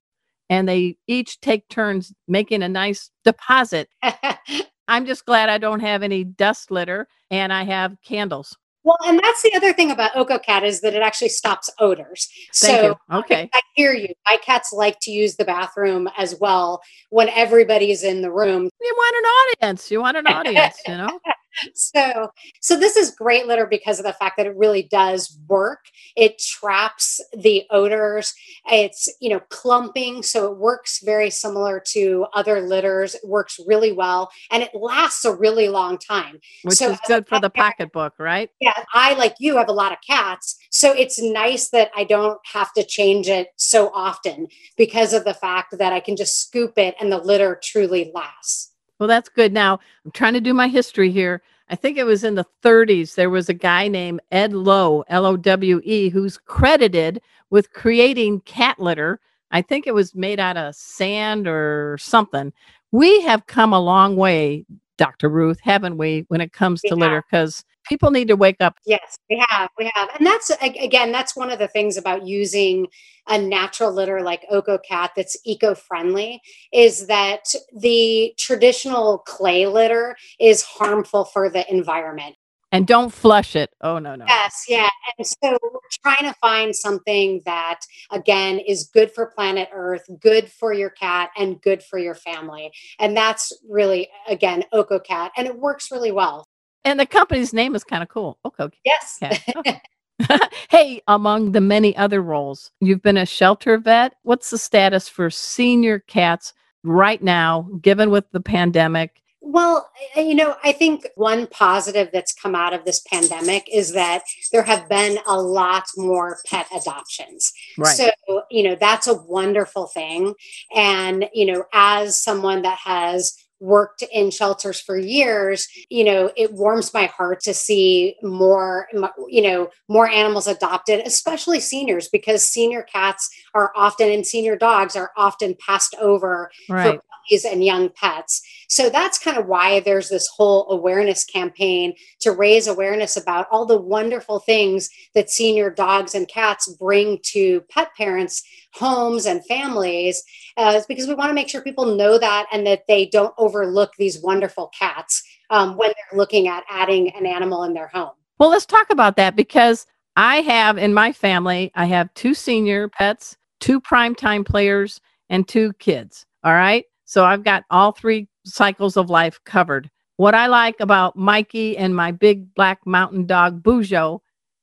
and 0.49 0.67
they 0.67 0.97
each 1.07 1.39
take 1.41 1.67
turns 1.69 2.13
making 2.27 2.63
a 2.63 2.69
nice 2.69 3.11
deposit. 3.23 3.89
I'm 4.87 5.05
just 5.05 5.25
glad 5.25 5.49
I 5.49 5.57
don't 5.57 5.79
have 5.79 6.03
any 6.03 6.23
dust 6.23 6.71
litter 6.71 7.07
and 7.31 7.51
I 7.51 7.63
have 7.63 7.97
candles. 8.03 8.55
Well 8.85 8.97
and 9.07 9.19
that's 9.21 9.41
the 9.41 9.53
other 9.55 9.73
thing 9.73 9.89
about 9.89 10.13
OkoCat 10.13 10.63
is 10.63 10.79
that 10.81 10.93
it 10.93 11.01
actually 11.01 11.29
stops 11.29 11.69
odors 11.79 12.29
Thank 12.53 12.81
so 12.81 12.87
you. 12.87 13.17
Okay. 13.17 13.49
I 13.53 13.61
hear 13.73 13.93
you. 13.93 14.09
My 14.29 14.37
cats 14.37 14.71
like 14.71 14.99
to 15.01 15.11
use 15.11 15.35
the 15.35 15.43
bathroom 15.43 16.07
as 16.17 16.35
well 16.39 16.81
when 17.09 17.27
everybody's 17.29 18.03
in 18.03 18.21
the 18.21 18.31
room. 18.31 18.69
You 18.81 18.93
want 18.95 19.15
an 19.15 19.67
audience. 19.67 19.89
You 19.89 20.01
want 20.01 20.17
an 20.17 20.27
audience, 20.27 20.81
you 20.87 20.95
know? 20.95 21.19
so 21.73 22.31
so 22.61 22.77
this 22.77 22.95
is 22.95 23.11
great 23.11 23.47
litter 23.47 23.65
because 23.65 23.99
of 23.99 24.05
the 24.05 24.13
fact 24.13 24.37
that 24.37 24.45
it 24.45 24.55
really 24.55 24.83
does 24.83 25.37
work. 25.47 25.85
It 26.15 26.39
traps 26.39 27.21
the 27.35 27.63
odors. 27.69 28.33
It's 28.71 29.07
you 29.19 29.29
know 29.29 29.39
clumping 29.49 30.23
so 30.23 30.51
it 30.51 30.57
works 30.57 31.01
very 31.03 31.29
similar 31.29 31.81
to 31.91 32.25
other 32.33 32.61
litters. 32.61 33.15
It 33.15 33.27
works 33.27 33.59
really 33.65 33.91
well 33.91 34.29
and 34.51 34.63
it 34.63 34.73
lasts 34.73 35.25
a 35.25 35.33
really 35.33 35.69
long 35.69 35.97
time. 35.97 36.39
Which 36.63 36.77
So 36.77 36.91
is 36.91 36.99
good 37.07 37.27
for 37.27 37.39
the 37.39 37.49
pocketbook, 37.49 38.13
right? 38.19 38.49
yeah 38.61 38.83
i 38.93 39.13
like 39.15 39.35
you 39.39 39.57
have 39.57 39.69
a 39.69 39.73
lot 39.73 39.91
of 39.91 39.97
cats 40.07 40.57
so 40.69 40.91
it's 40.93 41.21
nice 41.21 41.69
that 41.69 41.91
i 41.95 42.03
don't 42.03 42.39
have 42.45 42.71
to 42.73 42.83
change 42.83 43.27
it 43.27 43.49
so 43.57 43.91
often 43.93 44.47
because 44.77 45.13
of 45.13 45.25
the 45.25 45.33
fact 45.33 45.77
that 45.77 45.91
i 45.91 45.99
can 45.99 46.15
just 46.15 46.39
scoop 46.39 46.77
it 46.77 46.95
and 46.99 47.11
the 47.11 47.17
litter 47.17 47.59
truly 47.61 48.11
lasts 48.13 48.71
Well, 48.99 49.07
that's 49.07 49.29
good. 49.29 49.51
Now, 49.51 49.79
I'm 50.03 50.11
trying 50.11 50.33
to 50.33 50.41
do 50.41 50.53
my 50.53 50.67
history 50.67 51.11
here. 51.11 51.41
I 51.69 51.75
think 51.75 51.97
it 51.97 52.05
was 52.05 52.23
in 52.23 52.35
the 52.35 52.45
30s. 52.63 53.15
There 53.15 53.29
was 53.29 53.49
a 53.49 53.53
guy 53.53 53.87
named 53.87 54.21
Ed 54.31 54.53
Lowe, 54.53 55.03
L 55.07 55.25
O 55.25 55.35
W 55.35 55.81
E, 55.83 56.09
who's 56.09 56.37
credited 56.37 57.21
with 57.49 57.73
creating 57.73 58.41
cat 58.41 58.79
litter. 58.79 59.19
I 59.51 59.61
think 59.61 59.87
it 59.87 59.93
was 59.93 60.15
made 60.15 60.39
out 60.39 60.57
of 60.57 60.75
sand 60.75 61.47
or 61.47 61.97
something. 61.99 62.53
We 62.91 63.21
have 63.21 63.47
come 63.47 63.73
a 63.73 63.79
long 63.79 64.15
way, 64.15 64.65
Dr. 64.97 65.29
Ruth, 65.29 65.59
haven't 65.61 65.97
we, 65.97 66.25
when 66.27 66.41
it 66.41 66.53
comes 66.53 66.81
to 66.83 66.95
litter? 66.95 67.23
Because 67.29 67.65
people 67.87 68.11
need 68.11 68.27
to 68.27 68.35
wake 68.35 68.57
up. 68.59 68.75
Yes, 68.85 69.17
we 69.29 69.43
have. 69.49 69.69
We 69.77 69.91
have. 69.93 70.09
And 70.17 70.25
that's 70.25 70.51
again, 70.61 71.11
that's 71.11 71.35
one 71.35 71.51
of 71.51 71.59
the 71.59 71.67
things 71.67 71.97
about 71.97 72.25
using 72.25 72.87
a 73.27 73.37
natural 73.37 73.91
litter 73.91 74.21
like 74.21 74.45
OkoCat 74.51 75.09
that's 75.15 75.35
eco-friendly 75.45 76.41
is 76.71 77.07
that 77.07 77.45
the 77.75 78.33
traditional 78.37 79.19
clay 79.19 79.65
litter 79.65 80.15
is 80.39 80.61
harmful 80.61 81.25
for 81.25 81.49
the 81.49 81.69
environment. 81.73 82.35
And 82.71 82.85
don't 82.85 83.13
flush 83.13 83.55
it. 83.55 83.69
Oh, 83.79 83.99
no, 83.99 84.15
no. 84.15 84.25
Yes, 84.27 84.65
yeah. 84.67 84.89
And 85.17 85.25
so 85.25 85.57
we're 85.63 85.79
trying 86.03 86.29
to 86.29 86.37
find 86.41 86.75
something 86.75 87.41
that 87.45 87.79
again 88.11 88.59
is 88.59 88.89
good 88.93 89.11
for 89.11 89.27
planet 89.27 89.69
Earth, 89.71 90.03
good 90.19 90.51
for 90.51 90.73
your 90.73 90.89
cat 90.89 91.29
and 91.37 91.61
good 91.61 91.81
for 91.81 91.99
your 91.99 92.15
family. 92.15 92.71
And 92.99 93.15
that's 93.15 93.53
really 93.69 94.09
again 94.27 94.65
OkoCat 94.73 95.29
and 95.37 95.47
it 95.47 95.57
works 95.57 95.89
really 95.89 96.11
well. 96.11 96.45
And 96.85 96.99
the 96.99 97.05
company's 97.05 97.51
name 97.51 97.75
is 97.75 97.83
kind 97.83 98.03
of 98.03 98.09
cool. 98.09 98.37
Okay. 98.45 98.69
Yes. 98.85 99.19
Okay. 99.55 99.81
hey, 100.69 101.01
among 101.07 101.51
the 101.51 101.59
many 101.59 101.95
other 101.97 102.21
roles, 102.21 102.71
you've 102.79 103.01
been 103.01 103.17
a 103.17 103.25
shelter 103.25 103.77
vet. 103.77 104.15
What's 104.23 104.49
the 104.49 104.57
status 104.57 105.09
for 105.09 105.29
senior 105.29 105.99
cats 105.99 106.53
right 106.83 107.21
now, 107.21 107.67
given 107.81 108.11
with 108.11 108.31
the 108.31 108.39
pandemic? 108.39 109.21
Well, 109.41 109.87
you 110.15 110.33
know, 110.33 110.55
I 110.63 110.71
think 110.71 111.07
one 111.15 111.45
positive 111.47 112.09
that's 112.11 112.33
come 112.33 112.55
out 112.55 112.73
of 112.73 112.83
this 112.83 113.01
pandemic 113.01 113.69
is 113.71 113.93
that 113.93 114.23
there 114.51 114.63
have 114.63 114.89
been 114.89 115.19
a 115.27 115.39
lot 115.39 115.83
more 115.97 116.39
pet 116.47 116.65
adoptions. 116.75 117.53
Right. 117.77 117.95
So, 117.95 118.09
you 118.49 118.63
know, 118.63 118.75
that's 118.75 119.05
a 119.05 119.13
wonderful 119.13 119.85
thing. 119.87 120.33
And, 120.75 121.29
you 121.31 121.45
know, 121.45 121.65
as 121.73 122.19
someone 122.19 122.63
that 122.63 122.79
has 122.79 123.37
worked 123.59 124.03
in 124.11 124.31
shelters 124.31 124.79
for 124.79 124.97
years, 124.97 125.67
you 125.89 126.03
know, 126.03 126.31
it 126.35 126.53
warms 126.53 126.93
my 126.93 127.05
heart 127.05 127.39
to 127.41 127.53
see 127.53 128.15
more, 128.21 128.87
you 129.27 129.41
know, 129.41 129.69
more 129.87 130.09
animals 130.09 130.47
adopted, 130.47 131.05
especially 131.05 131.59
seniors, 131.59 132.09
because 132.09 132.45
senior 132.45 132.83
cats 132.83 133.29
are 133.53 133.71
often 133.75 134.11
and 134.11 134.25
senior 134.25 134.55
dogs 134.55 134.95
are 134.95 135.11
often 135.15 135.55
passed 135.65 135.95
over 135.99 136.51
right. 136.69 136.99
puppies 137.25 137.45
and 137.45 137.63
young 137.63 137.89
pets. 137.89 138.41
So 138.69 138.89
that's 138.89 139.19
kind 139.19 139.37
of 139.37 139.47
why 139.47 139.79
there's 139.79 140.09
this 140.09 140.27
whole 140.27 140.69
awareness 140.71 141.23
campaign 141.23 141.93
to 142.21 142.31
raise 142.31 142.67
awareness 142.67 143.17
about 143.17 143.47
all 143.51 143.65
the 143.65 143.77
wonderful 143.77 144.39
things 144.39 144.89
that 145.13 145.29
senior 145.29 145.69
dogs 145.69 146.15
and 146.15 146.27
cats 146.27 146.71
bring 146.73 147.19
to 147.23 147.61
pet 147.69 147.93
parents, 147.95 148.43
homes, 148.73 149.25
and 149.25 149.45
families, 149.45 150.23
uh, 150.57 150.79
because 150.87 151.07
we 151.07 151.13
want 151.13 151.29
to 151.29 151.35
make 151.35 151.49
sure 151.49 151.61
people 151.61 151.95
know 151.95 152.17
that 152.17 152.47
and 152.51 152.65
that 152.65 152.83
they 152.87 153.05
don't 153.07 153.33
overlook 153.37 153.91
these 153.97 154.21
wonderful 154.21 154.71
cats 154.77 155.23
um, 155.49 155.77
when 155.77 155.89
they're 155.89 156.17
looking 156.17 156.47
at 156.47 156.63
adding 156.69 157.09
an 157.15 157.25
animal 157.25 157.63
in 157.63 157.73
their 157.73 157.87
home. 157.87 158.11
Well, 158.39 158.49
let's 158.49 158.65
talk 158.65 158.89
about 158.89 159.15
that 159.17 159.35
because 159.35 159.85
I 160.17 160.37
have 160.41 160.77
in 160.77 160.93
my 160.93 161.11
family, 161.11 161.71
I 161.75 161.85
have 161.85 162.13
two 162.13 162.33
senior 162.33 162.87
pets, 162.89 163.37
two 163.59 163.79
primetime 163.79 164.45
players, 164.45 164.99
and 165.29 165.47
two 165.47 165.73
kids. 165.73 166.25
All 166.43 166.53
right. 166.53 166.85
So 167.05 167.25
I've 167.25 167.43
got 167.43 167.63
all 167.69 167.91
three 167.91 168.27
cycles 168.45 168.97
of 168.97 169.09
life 169.09 169.39
covered. 169.45 169.89
What 170.17 170.35
I 170.35 170.47
like 170.47 170.79
about 170.79 171.17
Mikey 171.17 171.77
and 171.77 171.95
my 171.95 172.11
big 172.11 172.53
black 172.53 172.79
mountain 172.85 173.25
dog, 173.25 173.61
Bujo, 173.61 174.19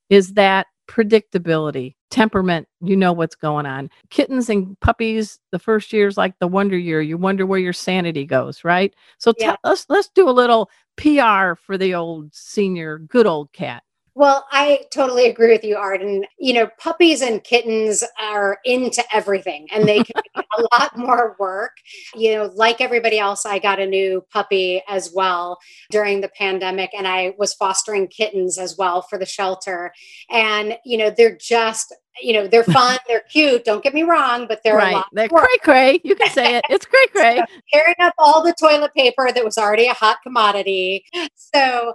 is 0.09 0.35
that 0.35 0.67
predictability, 0.89 1.95
temperament. 2.11 2.69
You 2.81 2.97
know 2.97 3.13
what's 3.13 3.35
going 3.35 3.67
on. 3.67 3.91
Kittens 4.11 4.49
and 4.49 4.79
puppies, 4.81 5.39
the 5.51 5.59
first 5.59 5.93
year 5.93 6.07
is 6.07 6.17
like 6.17 6.39
the 6.39 6.47
wonder 6.47 6.77
year. 6.77 7.01
You 7.01 7.19
wonder 7.19 7.47
where 7.47 7.59
your 7.59 7.73
sanity 7.73 8.25
goes, 8.25 8.65
right? 8.65 8.95
So 9.19 9.33
yeah. 9.39 9.53
t- 9.53 9.59
let's 9.65 9.87
let's 9.89 10.09
do 10.15 10.29
a 10.29 10.31
little 10.31 10.71
PR 10.97 11.55
for 11.55 11.77
the 11.79 11.95
old 11.95 12.35
senior, 12.35 12.99
good 12.99 13.27
old 13.27 13.53
cat. 13.53 13.83
Well, 14.15 14.47
I 14.53 14.83
totally 14.91 15.27
agree 15.27 15.51
with 15.51 15.65
you, 15.65 15.77
Arden. 15.77 16.27
You 16.39 16.53
know, 16.53 16.69
puppies 16.79 17.23
and 17.23 17.43
kittens 17.43 18.05
are 18.21 18.59
into 18.65 19.03
everything 19.13 19.69
and 19.73 19.89
they 19.89 20.05
can 20.05 20.23
a 20.57 20.63
lot 20.73 20.97
more 20.97 21.37
work. 21.39 21.73
You 22.15 22.35
know, 22.35 22.51
like 22.55 22.81
everybody 22.81 23.19
else, 23.19 23.47
I 23.47 23.59
got 23.59 23.81
a 23.81 23.87
new 23.87 24.25
puppy 24.33 24.83
as 24.89 25.13
well 25.15 25.59
during 25.91 26.21
the 26.21 26.31
pandemic 26.37 26.91
and 26.97 27.07
I 27.07 27.35
was 27.39 27.55
fostering 27.55 28.09
kittens 28.09 28.59
as 28.59 28.77
well 28.77 29.03
for 29.03 29.19
the 29.19 29.27
shelter. 29.27 29.93
And, 30.31 30.79
you 30.85 30.99
know, 30.99 31.11
they're 31.11 31.37
just 31.37 31.95
you 32.21 32.35
know 32.35 32.47
they're 32.47 32.65
fun 32.79 32.99
they're 33.09 33.23
cute 33.31 33.65
don't 33.65 33.83
get 33.83 33.95
me 33.95 34.03
wrong 34.03 34.47
but 34.47 34.61
they're 34.63 34.77
right. 34.77 35.03
they're 35.13 35.29
cray 35.29 35.57
cray. 35.63 36.01
You 36.05 36.15
can 36.15 36.29
say 36.31 36.57
it. 36.57 36.65
It's 36.69 36.87
cray 36.87 37.07
cray. 37.09 37.43
So 37.53 37.61
carrying 37.73 37.97
up 38.01 38.15
all 38.19 38.43
the 38.43 38.55
toilet 38.59 38.93
paper 38.95 39.31
that 39.33 39.45
was 39.45 39.57
already 39.57 39.87
a 39.87 39.95
hot 39.95 40.19
commodity. 40.23 41.05
So 41.35 41.95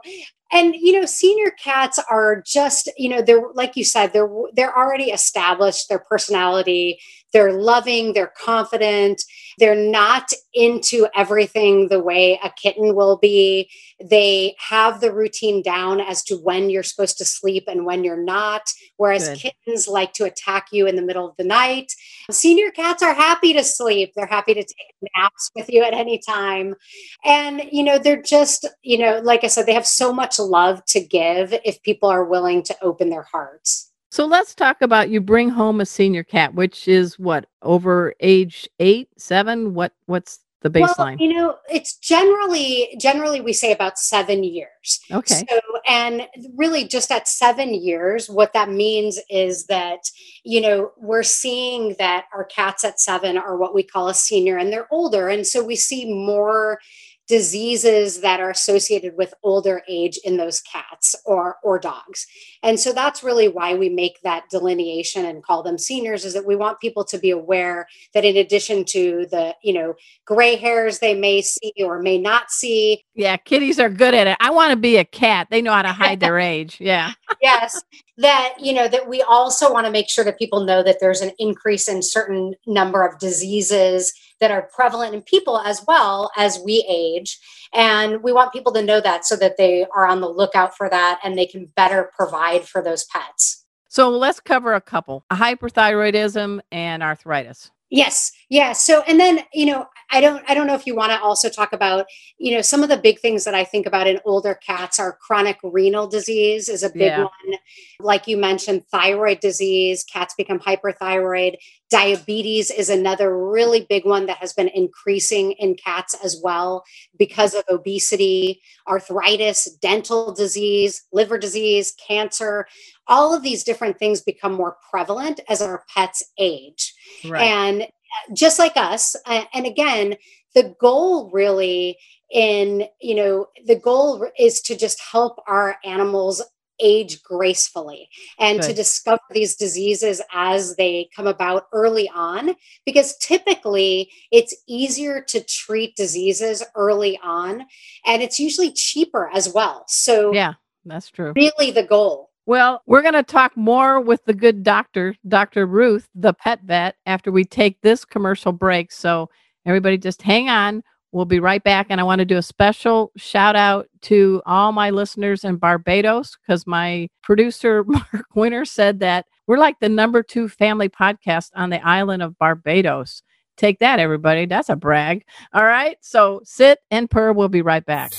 and 0.51 0.75
you 0.75 0.93
know 0.93 1.05
senior 1.05 1.51
cats 1.51 1.99
are 2.09 2.41
just 2.45 2.89
you 2.97 3.09
know 3.09 3.21
they're 3.21 3.43
like 3.53 3.75
you 3.75 3.83
said 3.83 4.13
they're 4.13 4.29
they're 4.53 4.77
already 4.77 5.11
established 5.11 5.89
their 5.89 5.99
personality 5.99 6.99
they're 7.33 7.59
loving 7.59 8.13
they're 8.13 8.33
confident 8.37 9.21
they're 9.57 9.75
not 9.75 10.31
into 10.53 11.07
everything 11.15 11.87
the 11.87 11.99
way 11.99 12.39
a 12.43 12.49
kitten 12.51 12.95
will 12.95 13.17
be. 13.17 13.69
They 14.03 14.55
have 14.59 15.01
the 15.01 15.11
routine 15.11 15.61
down 15.61 15.99
as 15.99 16.23
to 16.25 16.35
when 16.35 16.69
you're 16.69 16.83
supposed 16.83 17.17
to 17.17 17.25
sleep 17.25 17.65
and 17.67 17.85
when 17.85 18.03
you're 18.03 18.21
not 18.23 18.69
whereas 18.97 19.29
Good. 19.29 19.37
kittens 19.37 19.87
like 19.87 20.13
to 20.13 20.25
attack 20.25 20.67
you 20.71 20.87
in 20.87 20.95
the 20.95 21.01
middle 21.01 21.27
of 21.27 21.35
the 21.37 21.43
night. 21.43 21.93
Senior 22.31 22.71
cats 22.71 23.01
are 23.03 23.13
happy 23.13 23.53
to 23.53 23.63
sleep. 23.63 24.13
They're 24.15 24.25
happy 24.25 24.53
to 24.53 24.63
take 24.63 24.95
naps 25.15 25.51
with 25.55 25.69
you 25.69 25.83
at 25.83 25.93
any 25.93 26.19
time. 26.19 26.75
And 27.23 27.61
you 27.71 27.83
know 27.83 27.97
they're 27.97 28.21
just 28.21 28.67
you 28.81 28.97
know 28.97 29.19
like 29.23 29.43
i 29.43 29.47
said 29.47 29.65
they 29.65 29.73
have 29.73 29.87
so 29.87 30.13
much 30.13 30.39
love 30.39 30.83
to 30.85 30.99
give 30.99 31.53
if 31.63 31.81
people 31.83 32.09
are 32.09 32.25
willing 32.25 32.63
to 32.63 32.75
open 32.81 33.09
their 33.09 33.23
hearts 33.23 33.86
so 34.17 34.25
let's 34.25 34.55
talk 34.55 34.81
about 34.81 35.11
you 35.11 35.21
bring 35.21 35.47
home 35.47 35.79
a 35.79 35.85
senior 35.85 36.23
cat, 36.23 36.55
which 36.55 36.87
is 36.87 37.19
what 37.19 37.45
over 37.61 38.15
age 38.19 38.67
eight, 38.79 39.09
seven. 39.15 39.75
What 39.75 39.93
what's 40.07 40.39
the 40.61 40.71
baseline? 40.71 41.19
Well, 41.19 41.29
you 41.29 41.33
know, 41.35 41.55
it's 41.69 41.97
generally 41.97 42.97
generally 42.99 43.41
we 43.41 43.53
say 43.53 43.71
about 43.71 43.99
seven 43.99 44.43
years. 44.43 44.99
Okay. 45.11 45.45
So 45.47 45.59
and 45.87 46.27
really 46.55 46.87
just 46.87 47.11
at 47.11 47.27
seven 47.27 47.75
years, 47.75 48.27
what 48.27 48.53
that 48.53 48.71
means 48.71 49.19
is 49.29 49.67
that 49.67 49.99
you 50.43 50.61
know 50.61 50.93
we're 50.97 51.21
seeing 51.21 51.95
that 51.99 52.25
our 52.33 52.45
cats 52.45 52.83
at 52.83 52.99
seven 52.99 53.37
are 53.37 53.55
what 53.55 53.75
we 53.75 53.83
call 53.83 54.07
a 54.07 54.15
senior, 54.15 54.57
and 54.57 54.73
they're 54.73 54.91
older, 54.91 55.29
and 55.29 55.45
so 55.45 55.63
we 55.63 55.75
see 55.75 56.11
more 56.11 56.79
diseases 57.27 58.21
that 58.21 58.39
are 58.39 58.49
associated 58.49 59.15
with 59.17 59.33
older 59.43 59.81
age 59.87 60.17
in 60.23 60.37
those 60.37 60.61
cats 60.61 61.15
or 61.25 61.57
or 61.63 61.77
dogs. 61.77 62.25
And 62.63 62.79
so 62.79 62.93
that's 62.93 63.23
really 63.23 63.47
why 63.47 63.75
we 63.75 63.89
make 63.89 64.21
that 64.23 64.45
delineation 64.49 65.25
and 65.25 65.43
call 65.43 65.63
them 65.63 65.77
seniors 65.77 66.25
is 66.25 66.33
that 66.33 66.45
we 66.45 66.55
want 66.55 66.79
people 66.79 67.03
to 67.05 67.17
be 67.17 67.31
aware 67.31 67.87
that 68.13 68.25
in 68.25 68.37
addition 68.37 68.85
to 68.85 69.27
the 69.29 69.55
you 69.63 69.73
know 69.73 69.93
gray 70.25 70.55
hairs 70.55 70.99
they 70.99 71.13
may 71.13 71.41
see 71.41 71.73
or 71.79 72.01
may 72.01 72.17
not 72.17 72.51
see. 72.51 73.03
Yeah 73.13 73.37
kitties 73.37 73.79
are 73.79 73.89
good 73.89 74.13
at 74.13 74.27
it. 74.27 74.37
I 74.39 74.51
want 74.51 74.71
to 74.71 74.77
be 74.77 74.97
a 74.97 75.05
cat. 75.05 75.47
They 75.49 75.61
know 75.61 75.73
how 75.73 75.81
to 75.83 75.91
hide 75.91 76.19
their 76.19 76.39
age. 76.39 76.77
Yeah. 76.79 77.11
Yes 77.41 77.81
that 78.17 78.55
you 78.59 78.73
know 78.73 78.87
that 78.87 79.07
we 79.07 79.21
also 79.21 79.71
want 79.71 79.85
to 79.85 79.91
make 79.91 80.09
sure 80.09 80.25
that 80.25 80.39
people 80.39 80.63
know 80.63 80.81
that 80.83 80.99
there's 80.99 81.21
an 81.21 81.31
increase 81.37 81.87
in 81.87 82.01
certain 82.01 82.55
number 82.65 83.05
of 83.05 83.19
diseases 83.19 84.13
that 84.39 84.51
are 84.51 84.69
prevalent 84.73 85.15
in 85.15 85.21
people 85.21 85.59
as 85.59 85.83
well 85.87 86.31
as 86.37 86.59
we 86.63 86.85
age. 86.89 87.39
And 87.73 88.23
we 88.23 88.31
want 88.31 88.53
people 88.53 88.71
to 88.73 88.81
know 88.81 89.01
that 89.01 89.25
so 89.25 89.35
that 89.37 89.57
they 89.57 89.85
are 89.95 90.05
on 90.05 90.21
the 90.21 90.29
lookout 90.29 90.75
for 90.75 90.89
that 90.89 91.19
and 91.23 91.37
they 91.37 91.45
can 91.45 91.65
better 91.75 92.11
provide 92.15 92.67
for 92.67 92.81
those 92.81 93.05
pets. 93.05 93.65
So 93.89 94.09
let's 94.09 94.39
cover 94.39 94.73
a 94.73 94.81
couple 94.81 95.25
hyperthyroidism 95.31 96.59
and 96.71 97.03
arthritis. 97.03 97.71
Yes. 97.89 98.31
Yeah. 98.49 98.73
So, 98.73 99.01
and 99.07 99.19
then, 99.19 99.41
you 99.53 99.65
know, 99.65 99.87
I 100.09 100.21
don't, 100.21 100.43
I 100.49 100.53
don't 100.53 100.67
know 100.67 100.75
if 100.75 100.87
you 100.87 100.95
want 100.95 101.11
to 101.11 101.19
also 101.19 101.49
talk 101.49 101.73
about, 101.73 102.05
you 102.37 102.53
know, 102.53 102.61
some 102.61 102.81
of 102.81 102.87
the 102.87 102.97
big 102.97 103.19
things 103.19 103.43
that 103.43 103.53
I 103.53 103.65
think 103.65 103.85
about 103.85 104.07
in 104.07 104.19
older 104.23 104.55
cats 104.55 104.99
are 104.99 105.17
chronic 105.21 105.57
renal 105.63 106.07
disease 106.07 106.69
is 106.69 106.83
a 106.83 106.89
big 106.89 107.01
yeah. 107.01 107.23
one. 107.23 107.57
Like 107.99 108.27
you 108.27 108.37
mentioned, 108.37 108.87
thyroid 108.87 109.41
disease, 109.41 110.05
cats 110.05 110.33
become 110.37 110.59
hyperthyroid. 110.59 111.55
Diabetes 111.89 112.71
is 112.71 112.89
another 112.89 113.37
really 113.37 113.85
big 113.89 114.05
one 114.05 114.25
that 114.27 114.37
has 114.37 114.53
been 114.53 114.69
increasing 114.69 115.53
in 115.53 115.75
cats 115.75 116.15
as 116.23 116.39
well 116.41 116.83
because 117.17 117.53
of 117.53 117.63
obesity, 117.69 118.61
arthritis, 118.87 119.65
dental 119.81 120.33
disease, 120.33 121.03
liver 121.11 121.37
disease, 121.37 121.93
cancer. 122.05 122.65
All 123.07 123.33
of 123.33 123.43
these 123.43 123.63
different 123.63 123.97
things 123.99 124.21
become 124.21 124.53
more 124.53 124.77
prevalent 124.89 125.39
as 125.49 125.61
our 125.61 125.83
pets 125.93 126.23
age. 126.37 126.93
Right. 127.25 127.43
And 127.43 127.81
uh, 127.83 128.33
just 128.33 128.59
like 128.59 128.75
us, 128.75 129.15
uh, 129.25 129.43
and 129.53 129.65
again, 129.65 130.15
the 130.55 130.75
goal 130.79 131.29
really 131.31 131.97
in, 132.31 132.85
you 133.01 133.15
know, 133.15 133.47
the 133.65 133.75
goal 133.75 134.27
is 134.37 134.61
to 134.61 134.75
just 134.75 134.99
help 135.11 135.39
our 135.47 135.77
animals 135.85 136.41
age 136.79 137.21
gracefully 137.23 138.09
and 138.39 138.59
Good. 138.59 138.67
to 138.67 138.73
discover 138.73 139.21
these 139.31 139.55
diseases 139.55 140.21
as 140.33 140.75
they 140.75 141.09
come 141.15 141.27
about 141.27 141.67
early 141.73 142.09
on 142.13 142.55
because 142.85 143.17
typically 143.17 144.11
it's 144.31 144.55
easier 144.67 145.21
to 145.21 145.43
treat 145.43 145.95
diseases 145.95 146.63
early 146.75 147.19
on 147.23 147.65
and 148.05 148.21
it's 148.21 148.39
usually 148.39 148.71
cheaper 148.71 149.29
as 149.33 149.51
well 149.51 149.85
so 149.87 150.31
yeah 150.33 150.53
that's 150.85 151.09
true 151.09 151.33
really 151.35 151.71
the 151.71 151.83
goal 151.83 152.26
well, 152.47 152.81
we're 152.87 153.01
going 153.01 153.13
to 153.13 153.23
talk 153.23 153.55
more 153.57 153.99
with 153.99 154.23
the 154.23 154.33
good 154.33 154.63
doctor, 154.63 155.13
Dr. 155.27 155.67
Ruth, 155.67 156.07
the 156.15 156.33
pet 156.33 156.61
vet, 156.63 156.95
after 157.05 157.29
we 157.29 157.43
take 157.43 157.81
this 157.81 158.05
commercial 158.05 158.53
break. 158.53 158.91
So, 158.91 159.29
everybody 159.65 159.97
just 159.97 160.21
hang 160.21 160.47
on. 160.47 160.81
We'll 161.11 161.25
be 161.25 161.41
right 161.41 161.61
back. 161.61 161.87
And 161.89 161.99
I 161.99 162.05
want 162.05 162.19
to 162.19 162.25
do 162.25 162.37
a 162.37 162.41
special 162.41 163.11
shout 163.17 163.57
out 163.57 163.87
to 164.03 164.41
all 164.45 164.71
my 164.71 164.91
listeners 164.91 165.43
in 165.43 165.57
Barbados 165.57 166.37
because 166.37 166.65
my 166.65 167.09
producer, 167.21 167.83
Mark 167.87 168.25
Winter, 168.33 168.63
said 168.63 169.01
that 169.01 169.25
we're 169.45 169.57
like 169.57 169.79
the 169.81 169.89
number 169.89 170.23
two 170.23 170.47
family 170.47 170.87
podcast 170.87 171.49
on 171.53 171.69
the 171.69 171.85
island 171.85 172.23
of 172.23 172.37
Barbados. 172.37 173.23
Take 173.57 173.79
that, 173.79 173.99
everybody. 173.99 174.45
That's 174.45 174.69
a 174.69 174.75
brag. 174.77 175.25
All 175.53 175.65
right. 175.65 175.97
So, 175.99 176.39
sit 176.45 176.79
and 176.91 177.09
purr. 177.09 177.33
We'll 177.33 177.49
be 177.49 177.61
right 177.61 177.85
back. 177.85 178.13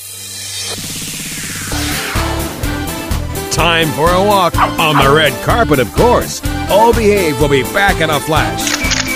Time 3.59 3.89
for 3.89 4.09
a 4.09 4.25
walk 4.25 4.57
on 4.57 4.95
the 5.05 5.13
red 5.13 5.33
carpet, 5.45 5.81
of 5.81 5.93
course. 5.95 6.41
All 6.71 6.93
Behave 6.93 7.41
will 7.41 7.49
be 7.49 7.65
back 7.65 8.01
in 8.01 8.09
a 8.09 8.21
flash 8.21 8.73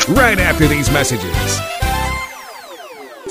right 0.08 0.36
after 0.36 0.66
these 0.66 0.90
messages. 0.90 1.60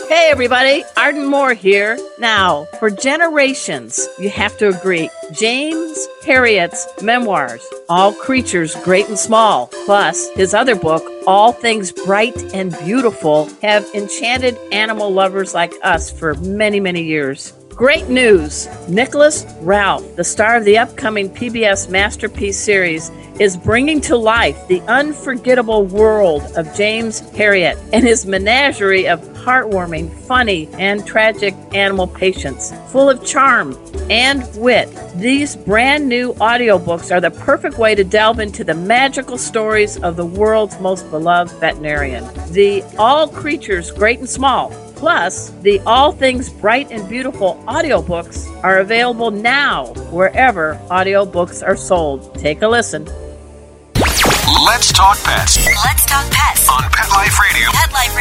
Hey, 0.08 0.30
everybody, 0.32 0.86
Arden 0.96 1.26
Moore 1.26 1.54
here. 1.54 2.00
Now, 2.18 2.64
for 2.80 2.90
generations, 2.90 4.08
you 4.20 4.30
have 4.30 4.58
to 4.60 4.70
agree, 4.70 5.10
James 5.34 6.08
Herriot's 6.26 6.88
memoirs, 7.02 7.62
All 7.90 8.14
Creatures 8.14 8.74
Great 8.76 9.10
and 9.10 9.20
Small, 9.20 9.68
plus 9.86 10.30
his 10.36 10.54
other 10.54 10.78
book, 10.78 11.04
All 11.28 11.52
Things 11.52 11.92
Bright 11.92 12.38
and 12.54 12.74
Beautiful, 12.86 13.50
have 13.62 13.86
enchanted 13.94 14.58
animal 14.72 15.12
lovers 15.12 15.54
like 15.54 15.74
us 15.84 16.10
for 16.10 16.36
many, 16.36 16.80
many 16.80 17.04
years. 17.04 17.52
Great 17.76 18.10
news! 18.10 18.68
Nicholas 18.90 19.46
Ralph, 19.62 20.16
the 20.18 20.24
star 20.24 20.58
of 20.58 20.66
the 20.66 20.78
upcoming 20.78 21.30
PBS 21.30 21.90
Masterpiece 21.90 22.60
series, 22.60 23.10
is 23.40 23.56
bringing 23.56 24.02
to 24.02 24.18
life 24.18 24.68
the 24.68 24.82
unforgettable 24.82 25.86
world 25.86 26.44
of 26.58 26.76
James 26.76 27.22
Herriot 27.32 27.78
and 27.94 28.04
his 28.04 28.26
menagerie 28.26 29.08
of 29.08 29.22
heartwarming, 29.34 30.12
funny, 30.12 30.68
and 30.74 31.08
tragic 31.08 31.56
animal 31.74 32.08
patients, 32.08 32.74
full 32.92 33.10
of 33.10 33.26
charm 33.26 33.76
and 34.10 34.48
wit. 34.56 34.90
These 35.16 35.56
brand 35.56 36.08
new 36.08 36.34
audiobooks 36.36 37.10
are 37.10 37.22
the 37.22 37.32
perfect 37.32 37.78
way 37.78 37.96
to 37.96 38.04
delve 38.04 38.42
into 38.42 38.66
the 38.66 38.76
magical 38.76 39.38
stories 39.38 39.98
of 39.98 40.18
the 40.18 40.26
world's 40.26 40.80
most 40.82 41.10
beloved 41.10 41.58
veterinarian. 41.60 42.26
The 42.52 42.84
All 43.00 43.28
Creatures 43.30 43.92
Great 43.92 44.20
and 44.20 44.30
Small 44.30 44.72
Plus, 45.02 45.50
the 45.64 45.80
All 45.88 46.12
Things 46.12 46.48
Bright 46.48 46.92
and 46.92 47.10
Beautiful 47.10 47.56
audiobooks 47.66 48.46
are 48.64 48.78
available 48.82 49.32
now 49.32 49.88
wherever 50.12 50.80
audiobooks 50.92 51.66
are 51.68 51.76
sold. 51.76 52.36
Take 52.36 52.62
a 52.62 52.68
listen. 52.68 53.06
Let's 54.64 54.92
talk 54.92 55.18
pets 55.24 55.66
Let's 55.66 56.06
talk 56.06 56.30
pets. 56.32 56.70
on 56.70 56.84
Pet 56.92 57.10
Life 57.10 57.40
Radio. 57.40 57.72
Pet 57.72 57.92
Life 57.92 58.16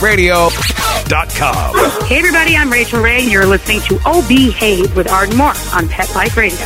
Radio. 0.00 0.50
PetLifeRadio.com. 0.50 2.06
Hey 2.06 2.18
everybody, 2.20 2.54
I'm 2.56 2.70
Rachael 2.70 3.02
Ray, 3.02 3.22
and 3.22 3.32
you're 3.32 3.44
listening 3.44 3.80
to 3.88 3.98
Oh 4.06 4.24
Behave 4.28 4.94
with 4.94 5.10
Arden 5.10 5.36
Moore 5.36 5.54
on 5.74 5.88
Pet 5.88 6.14
Life 6.14 6.36
Radio. 6.36 6.64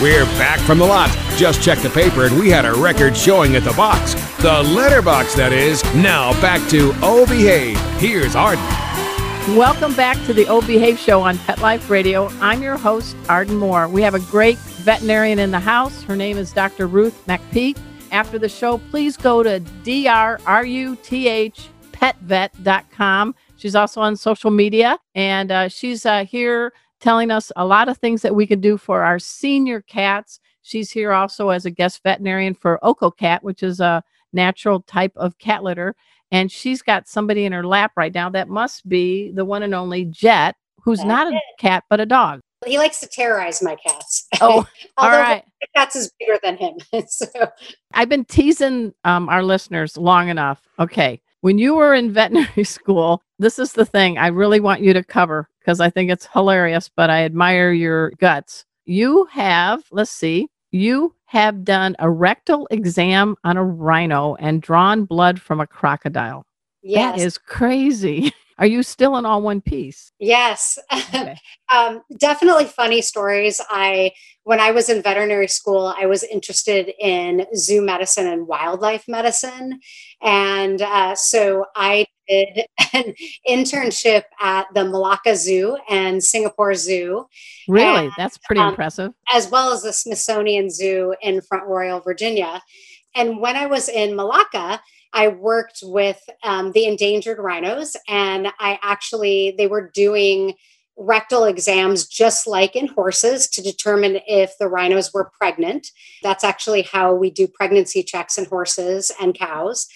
We're 0.00 0.24
back 0.38 0.58
from 0.60 0.78
the 0.78 0.86
lot. 0.86 1.10
Just 1.36 1.62
checked 1.62 1.82
the 1.82 1.90
paper 1.90 2.24
and 2.24 2.40
we 2.40 2.48
had 2.48 2.64
a 2.64 2.72
record 2.72 3.14
showing 3.14 3.54
at 3.54 3.64
the 3.64 3.72
box. 3.72 4.14
The 4.36 4.62
letterbox, 4.62 5.34
that 5.34 5.52
is. 5.52 5.84
Now 5.94 6.32
back 6.40 6.66
to 6.70 6.94
Oh 7.02 7.26
Behave. 7.26 7.78
Here's 8.00 8.34
Arden. 8.34 8.64
Welcome 9.54 9.94
back 9.94 10.16
to 10.24 10.32
the 10.32 10.46
O 10.46 10.62
Behave 10.62 10.98
Show 10.98 11.20
on 11.20 11.36
Pet 11.36 11.58
Life 11.60 11.90
Radio. 11.90 12.28
I'm 12.40 12.62
your 12.62 12.78
host, 12.78 13.14
Arden 13.28 13.56
Moore. 13.56 13.88
We 13.88 14.00
have 14.00 14.14
a 14.14 14.20
great 14.20 14.56
veterinarian 14.56 15.38
in 15.38 15.50
the 15.50 15.60
house. 15.60 16.02
Her 16.04 16.16
name 16.16 16.38
is 16.38 16.50
Dr. 16.50 16.86
Ruth 16.86 17.22
MacPete. 17.26 17.76
After 18.10 18.38
the 18.38 18.48
show, 18.48 18.78
please 18.90 19.18
go 19.18 19.42
to 19.42 19.60
drruth 19.60 20.96
petvet.com. 21.92 23.34
She's 23.56 23.74
also 23.74 24.00
on 24.00 24.16
social 24.16 24.50
media, 24.50 24.98
and 25.14 25.52
uh, 25.52 25.68
she's 25.68 26.06
uh, 26.06 26.24
here 26.24 26.72
telling 27.00 27.30
us 27.30 27.50
a 27.56 27.64
lot 27.64 27.88
of 27.88 27.98
things 27.98 28.22
that 28.22 28.34
we 28.34 28.46
can 28.46 28.60
do 28.60 28.76
for 28.76 29.02
our 29.02 29.18
senior 29.18 29.80
cats. 29.80 30.40
She's 30.62 30.90
here 30.90 31.12
also 31.12 31.48
as 31.48 31.64
a 31.64 31.70
guest 31.70 32.02
veterinarian 32.02 32.54
for 32.54 32.78
OkoCat, 32.82 33.42
which 33.42 33.62
is 33.62 33.80
a 33.80 34.02
natural 34.32 34.82
type 34.82 35.12
of 35.16 35.38
cat 35.38 35.62
litter. 35.62 35.96
And 36.30 36.50
she's 36.52 36.82
got 36.82 37.08
somebody 37.08 37.44
in 37.44 37.52
her 37.52 37.66
lap 37.66 37.92
right 37.96 38.14
now 38.14 38.30
that 38.30 38.48
must 38.48 38.88
be 38.88 39.32
the 39.32 39.44
one 39.44 39.62
and 39.62 39.74
only 39.74 40.04
Jet, 40.04 40.56
who's 40.84 40.98
That's 40.98 41.08
not 41.08 41.32
a 41.32 41.36
it. 41.36 41.42
cat 41.58 41.84
but 41.90 42.00
a 42.00 42.06
dog. 42.06 42.40
He 42.66 42.78
likes 42.78 43.00
to 43.00 43.08
terrorize 43.08 43.62
my 43.62 43.76
cats. 43.76 44.28
Oh, 44.42 44.66
all 44.96 45.10
Although 45.10 45.22
my 45.22 45.42
cats 45.74 45.96
is 45.96 46.12
bigger 46.18 46.38
than 46.42 46.56
him. 46.56 46.74
so 47.08 47.26
I've 47.94 48.08
been 48.08 48.24
teasing 48.24 48.94
um, 49.04 49.28
our 49.28 49.42
listeners 49.42 49.96
long 49.96 50.28
enough. 50.28 50.62
Okay. 50.78 51.20
When 51.40 51.58
you 51.58 51.74
were 51.74 51.94
in 51.94 52.12
veterinary 52.12 52.64
school, 52.64 53.22
this 53.38 53.58
is 53.58 53.72
the 53.72 53.84
thing 53.84 54.18
I 54.18 54.28
really 54.28 54.60
want 54.60 54.82
you 54.82 54.92
to 54.92 55.02
cover 55.02 55.48
because 55.60 55.80
I 55.80 55.90
think 55.90 56.10
it's 56.10 56.26
hilarious, 56.32 56.90
but 56.94 57.10
I 57.10 57.24
admire 57.24 57.72
your 57.72 58.10
guts. 58.12 58.64
You 58.84 59.26
have, 59.26 59.84
let's 59.92 60.10
see, 60.10 60.48
you 60.70 61.14
have 61.26 61.64
done 61.64 61.94
a 61.98 62.10
rectal 62.10 62.66
exam 62.70 63.36
on 63.44 63.56
a 63.56 63.64
rhino 63.64 64.34
and 64.36 64.62
drawn 64.62 65.04
blood 65.04 65.40
from 65.40 65.60
a 65.60 65.66
crocodile. 65.66 66.44
yes. 66.82 67.18
That 67.18 67.24
is 67.24 67.38
crazy. 67.38 68.32
Are 68.60 68.66
you 68.66 68.82
still 68.82 69.16
in 69.16 69.24
all 69.24 69.40
one 69.40 69.62
piece? 69.62 70.12
Yes. 70.18 70.78
Okay. 70.92 71.34
um, 71.74 72.02
definitely 72.18 72.66
funny 72.66 73.00
stories. 73.00 73.58
I, 73.70 74.12
when 74.44 74.60
I 74.60 74.70
was 74.70 74.90
in 74.90 75.02
veterinary 75.02 75.48
school, 75.48 75.94
I 75.98 76.04
was 76.04 76.22
interested 76.24 76.92
in 77.00 77.46
zoo 77.56 77.80
medicine 77.80 78.26
and 78.26 78.46
wildlife 78.46 79.04
medicine. 79.08 79.80
And 80.20 80.82
uh, 80.82 81.14
so 81.14 81.64
I 81.74 82.04
did 82.28 82.66
an 82.92 83.14
internship 83.48 84.24
at 84.40 84.66
the 84.74 84.84
Malacca 84.84 85.36
Zoo 85.36 85.78
and 85.88 86.22
Singapore 86.22 86.74
Zoo, 86.74 87.26
Really? 87.66 88.04
And, 88.04 88.12
That's 88.18 88.36
pretty 88.38 88.60
um, 88.60 88.68
impressive. 88.68 89.12
as 89.32 89.50
well 89.50 89.72
as 89.72 89.82
the 89.82 89.92
Smithsonian 89.92 90.68
Zoo 90.68 91.14
in 91.22 91.40
Front 91.40 91.66
Royal, 91.66 92.00
Virginia. 92.00 92.60
And 93.14 93.40
when 93.40 93.56
I 93.56 93.66
was 93.66 93.88
in 93.88 94.14
Malacca, 94.14 94.80
I 95.12 95.28
worked 95.28 95.80
with 95.82 96.20
um, 96.42 96.72
the 96.72 96.84
endangered 96.86 97.38
rhinos, 97.38 97.96
and 98.08 98.48
I 98.58 98.78
actually, 98.82 99.54
they 99.56 99.66
were 99.66 99.90
doing 99.92 100.54
rectal 100.96 101.44
exams 101.44 102.06
just 102.06 102.46
like 102.46 102.76
in 102.76 102.86
horses 102.88 103.48
to 103.48 103.62
determine 103.62 104.20
if 104.26 104.52
the 104.58 104.68
rhinos 104.68 105.12
were 105.14 105.30
pregnant. 105.38 105.88
That's 106.22 106.44
actually 106.44 106.82
how 106.82 107.14
we 107.14 107.30
do 107.30 107.48
pregnancy 107.48 108.02
checks 108.02 108.36
in 108.36 108.44
horses 108.44 109.10
and 109.20 109.34
cows. 109.34 109.86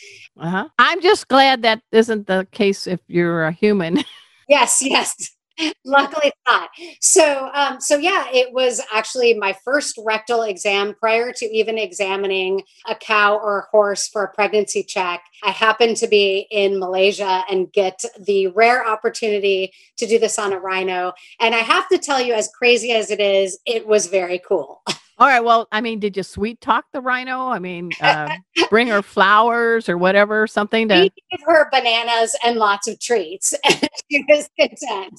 Uh-huh. 0.41 0.69
I'm 0.79 1.03
just 1.03 1.29
glad 1.29 1.63
that 1.63 1.83
isn't 1.93 2.27
the 2.27 2.49
case 2.53 2.87
if 2.87 3.01
you're 3.07 3.45
a 3.45 3.53
human. 3.53 4.03
Yes, 4.47 4.83
yes. 4.83 5.34
Luckily 5.85 6.33
not. 6.47 6.71
So 7.01 7.51
um, 7.55 7.81
so 7.81 7.97
yeah, 7.97 8.27
it 8.33 8.53
was 8.53 8.81
actually 8.93 9.35
my 9.35 9.55
first 9.65 9.99
rectal 10.05 10.43
exam 10.43 10.95
prior 10.95 11.33
to 11.33 11.47
even 11.47 11.79
examining 11.79 12.63
a 12.87 12.95
cow 12.95 13.37
or 13.37 13.61
a 13.61 13.67
horse 13.71 14.09
for 14.09 14.25
a 14.25 14.33
pregnancy 14.33 14.83
check. 14.83 15.23
I 15.43 15.51
happened 15.51 15.97
to 15.99 16.09
be 16.09 16.47
in 16.51 16.79
Malaysia 16.79 17.45
and 17.51 17.73
get 17.73 18.05
the 18.19 18.49
rare 18.49 18.87
opportunity 18.87 19.73
to 19.97 20.07
do 20.07 20.19
this 20.19 20.39
on 20.39 20.53
a 20.53 20.59
rhino. 20.59 21.13
And 21.39 21.55
I 21.55 21.59
have 21.59 21.89
to 21.89 21.99
tell 21.99 22.21
you, 22.21 22.35
as 22.35 22.49
crazy 22.49 22.93
as 22.93 23.11
it 23.11 23.21
is, 23.21 23.59
it 23.65 23.87
was 23.87 24.07
very 24.07 24.41
cool. 24.41 24.83
All 25.25 25.31
right. 25.31 25.43
Well, 25.43 25.69
I 25.73 25.81
mean, 25.81 26.01
did 26.01 26.19
you 26.19 26.23
sweet 26.23 26.61
talk 26.61 26.85
the 26.93 27.01
rhino? 27.01 27.49
I 27.49 27.59
mean, 27.59 27.91
uh, 28.03 28.29
bring 28.69 28.89
her 28.89 29.01
flowers 29.01 29.89
or 29.89 29.97
whatever, 29.97 30.47
something 30.47 30.87
to. 30.89 30.95
We 30.97 31.13
gave 31.31 31.47
her 31.47 31.71
bananas 31.71 32.37
and 32.45 32.59
lots 32.59 32.89
of 32.89 33.01
treats, 33.01 33.55
and 33.65 33.89
she 34.11 34.23
was 34.29 34.51
content. 34.61 35.19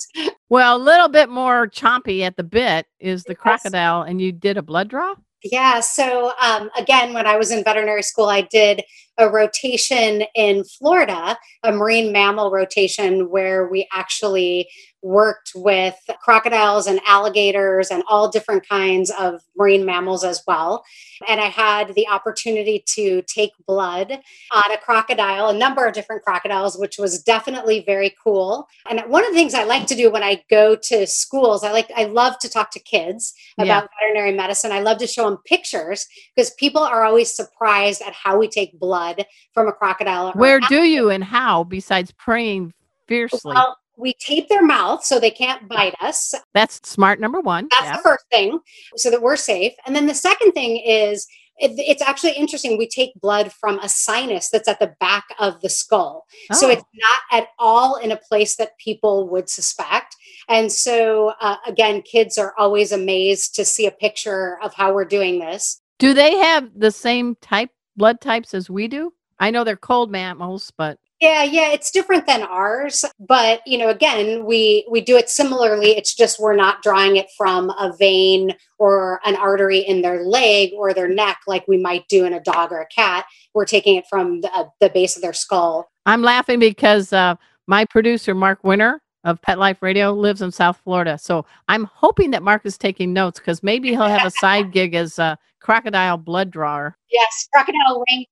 Well, 0.50 0.78
a 0.78 0.84
little 0.84 1.08
bit 1.10 1.30
more 1.30 1.66
chompy 1.68 2.22
at 2.22 2.38
the 2.38 2.44
bit 2.44 2.86
is 3.00 3.24
the 3.24 3.32
Yes. 3.32 3.40
crocodile, 3.40 4.04
and 4.04 4.22
you 4.22 4.32
did 4.32 4.58
a 4.58 4.62
blood 4.62 4.90
draw. 4.90 5.16
Yeah. 5.42 5.80
So, 5.80 6.34
um, 6.40 6.70
again, 6.78 7.16
when 7.16 7.26
I 7.26 7.36
was 7.38 7.50
in 7.50 7.64
veterinary 7.64 8.04
school, 8.04 8.26
I 8.26 8.42
did 8.42 8.84
a 9.18 9.28
rotation 9.28 10.24
in 10.36 10.64
Florida, 10.66 11.36
a 11.64 11.72
marine 11.72 12.12
mammal 12.12 12.52
rotation, 12.52 13.32
where 13.32 13.68
we 13.70 13.88
actually 13.92 14.70
worked 15.06 15.52
with 15.54 15.96
crocodiles 16.20 16.88
and 16.88 17.00
alligators 17.06 17.92
and 17.92 18.04
all 18.10 18.28
different 18.28 18.68
kinds 18.68 19.12
of 19.12 19.40
marine 19.56 19.86
mammals 19.86 20.24
as 20.24 20.42
well. 20.48 20.84
And 21.30 21.40
I 21.40 21.46
had 21.46 21.94
the 21.94 22.08
opportunity 22.08 22.84
to 22.96 23.22
take 23.28 23.52
blood 23.68 24.12
on 24.52 24.72
a 24.72 24.78
crocodile, 24.78 25.50
a 25.50 25.54
number 25.58 25.86
of 25.86 25.94
different 25.94 26.24
crocodiles, 26.24 26.76
which 26.76 26.98
was 26.98 27.22
definitely 27.22 27.84
very 27.86 28.16
cool. 28.22 28.68
And 28.90 29.00
one 29.08 29.24
of 29.24 29.30
the 29.30 29.36
things 29.36 29.54
I 29.54 29.64
like 29.64 29.86
to 29.88 29.96
do 29.96 30.10
when 30.12 30.24
I 30.24 30.44
go 30.50 30.76
to 30.76 31.06
schools, 31.06 31.64
I 31.64 31.72
like, 31.72 31.92
I 31.96 32.06
love 32.06 32.40
to 32.40 32.50
talk 32.50 32.72
to 32.72 32.80
kids 32.80 33.34
Yeah. 33.60 33.66
about 33.66 33.90
veterinary 34.02 34.34
medicine. 34.34 34.72
I 34.72 34.80
love 34.80 34.98
to 34.98 35.08
show 35.08 35.30
them 35.30 35.38
pictures 35.46 36.08
because 36.36 36.50
people 36.56 36.82
are 36.82 37.04
always 37.04 37.32
surprised 37.32 38.02
at 38.02 38.14
how 38.14 38.40
we 38.40 38.48
take 38.48 38.80
blood 38.80 39.24
from 39.54 39.68
a 39.68 39.72
crocodile. 39.72 40.32
Where 40.34 40.60
do 40.62 40.84
you 40.84 41.12
and 41.12 41.24
how, 41.24 41.64
besides 41.64 42.12
praying 42.18 42.74
fiercely? 43.08 43.54
well, 43.54 43.78
we 43.98 44.14
tape 44.14 44.50
their 44.50 44.64
mouth 44.66 45.04
so 45.04 45.20
they 45.20 45.32
can't 45.32 45.68
bite 45.68 45.96
us. 46.02 46.34
That's 46.54 46.80
smart 46.88 47.20
number 47.20 47.40
one. 47.42 47.68
That's 47.72 47.84
Yeah. 47.86 47.98
the 47.98 48.04
first 48.04 48.26
thing, 48.32 48.60
so 48.98 49.10
that 49.12 49.22
we're 49.22 49.36
safe. 49.38 49.74
And 49.86 49.96
then 49.96 50.06
the 50.08 50.14
second 50.14 50.52
thing 50.54 50.78
is 50.78 51.28
it, 51.58 51.72
it's 51.78 52.02
actually 52.02 52.34
interesting. 52.34 52.78
We 52.78 52.86
take 52.88 53.14
blood 53.22 53.54
from 53.54 53.80
a 53.80 53.88
sinus 53.88 54.50
that's 54.50 54.68
at 54.68 54.80
the 54.80 54.94
back 55.00 55.24
of 55.40 55.62
the 55.62 55.70
skull. 55.70 56.26
So 56.52 56.68
Oh. 56.68 56.70
it's 56.72 56.84
not 56.94 57.20
at 57.32 57.48
all 57.58 57.96
in 57.96 58.12
a 58.12 58.18
place 58.18 58.58
that 58.58 58.78
people 58.78 59.30
would 59.30 59.50
suspect. 59.50 60.18
And 60.50 60.70
so, 60.70 61.34
uh, 61.40 61.56
again, 61.66 62.02
kids 62.02 62.38
are 62.38 62.54
always 62.58 62.92
amazed 62.92 63.56
to 63.56 63.64
see 63.64 63.86
a 63.88 63.92
picture 63.92 64.60
of 64.62 64.74
how 64.74 64.94
we're 64.94 65.06
doing 65.06 65.40
this. 65.40 65.80
Do 65.98 66.14
they 66.14 66.36
have 66.36 66.70
the 66.76 66.92
same 66.92 67.36
type 67.36 67.70
blood 67.96 68.20
types 68.20 68.54
as 68.54 68.70
we 68.70 68.90
do? 68.90 69.14
I 69.40 69.50
know 69.50 69.64
they're 69.64 69.78
cold 69.78 70.12
mammals, 70.12 70.74
but 70.78 71.00
Yeah, 71.22 71.44
yeah, 71.44 71.72
it's 71.72 71.92
different 71.92 72.28
than 72.28 72.44
ours, 72.44 73.06
but 73.20 73.66
you 73.66 73.78
know, 73.78 73.88
again, 73.88 74.46
we 74.46 74.86
we 74.92 75.00
do 75.00 75.16
it 75.16 75.30
similarly. 75.30 75.92
It's 75.92 76.14
just 76.14 76.42
we're 76.42 76.58
not 76.58 76.82
drawing 76.82 77.16
it 77.16 77.28
from 77.38 77.70
a 77.70 77.94
vein 77.98 78.52
or 78.80 79.22
an 79.24 79.38
artery 79.38 79.80
in 79.80 80.02
their 80.02 80.24
leg 80.24 80.72
or 80.76 80.94
their 80.94 81.08
neck 81.08 81.40
like 81.48 81.66
we 81.70 81.78
might 81.78 82.06
do 82.10 82.26
in 82.26 82.34
a 82.34 82.42
dog 82.42 82.74
or 82.74 82.82
a 82.82 82.88
cat. 82.88 83.26
We're 83.54 83.66
taking 83.66 83.96
it 83.96 84.06
from 84.10 84.42
the, 84.42 84.54
uh, 84.54 84.66
the 84.82 84.90
base 84.90 85.16
of 85.16 85.22
their 85.22 85.34
skull. 85.34 85.90
I'm 86.06 86.22
laughing 86.22 86.60
because 86.60 87.14
uh, 87.14 87.36
my 87.66 87.86
producer, 87.86 88.36
Mark 88.36 88.64
Winter 88.64 89.02
of 89.24 89.42
Pet 89.42 89.58
Life 89.58 89.82
Radio, 89.82 90.12
lives 90.12 90.42
in 90.42 90.52
South 90.52 90.82
Florida. 90.84 91.18
So 91.18 91.46
I'm 91.70 91.86
hoping 91.86 92.32
that 92.32 92.44
Mark 92.44 92.66
is 92.66 92.78
taking 92.78 93.14
notes 93.14 93.40
because 93.40 93.64
maybe 93.64 93.90
he'll 93.90 94.02
have 94.02 94.26
a 94.26 94.32
side 94.32 94.74
gig 94.74 94.94
as 94.94 95.18
a 95.18 95.38
crocodile 95.62 96.18
blood 96.18 96.52
drawer. 96.52 96.98
Yes, 97.10 97.48
crocodile 97.54 98.04
ring. 98.10 98.26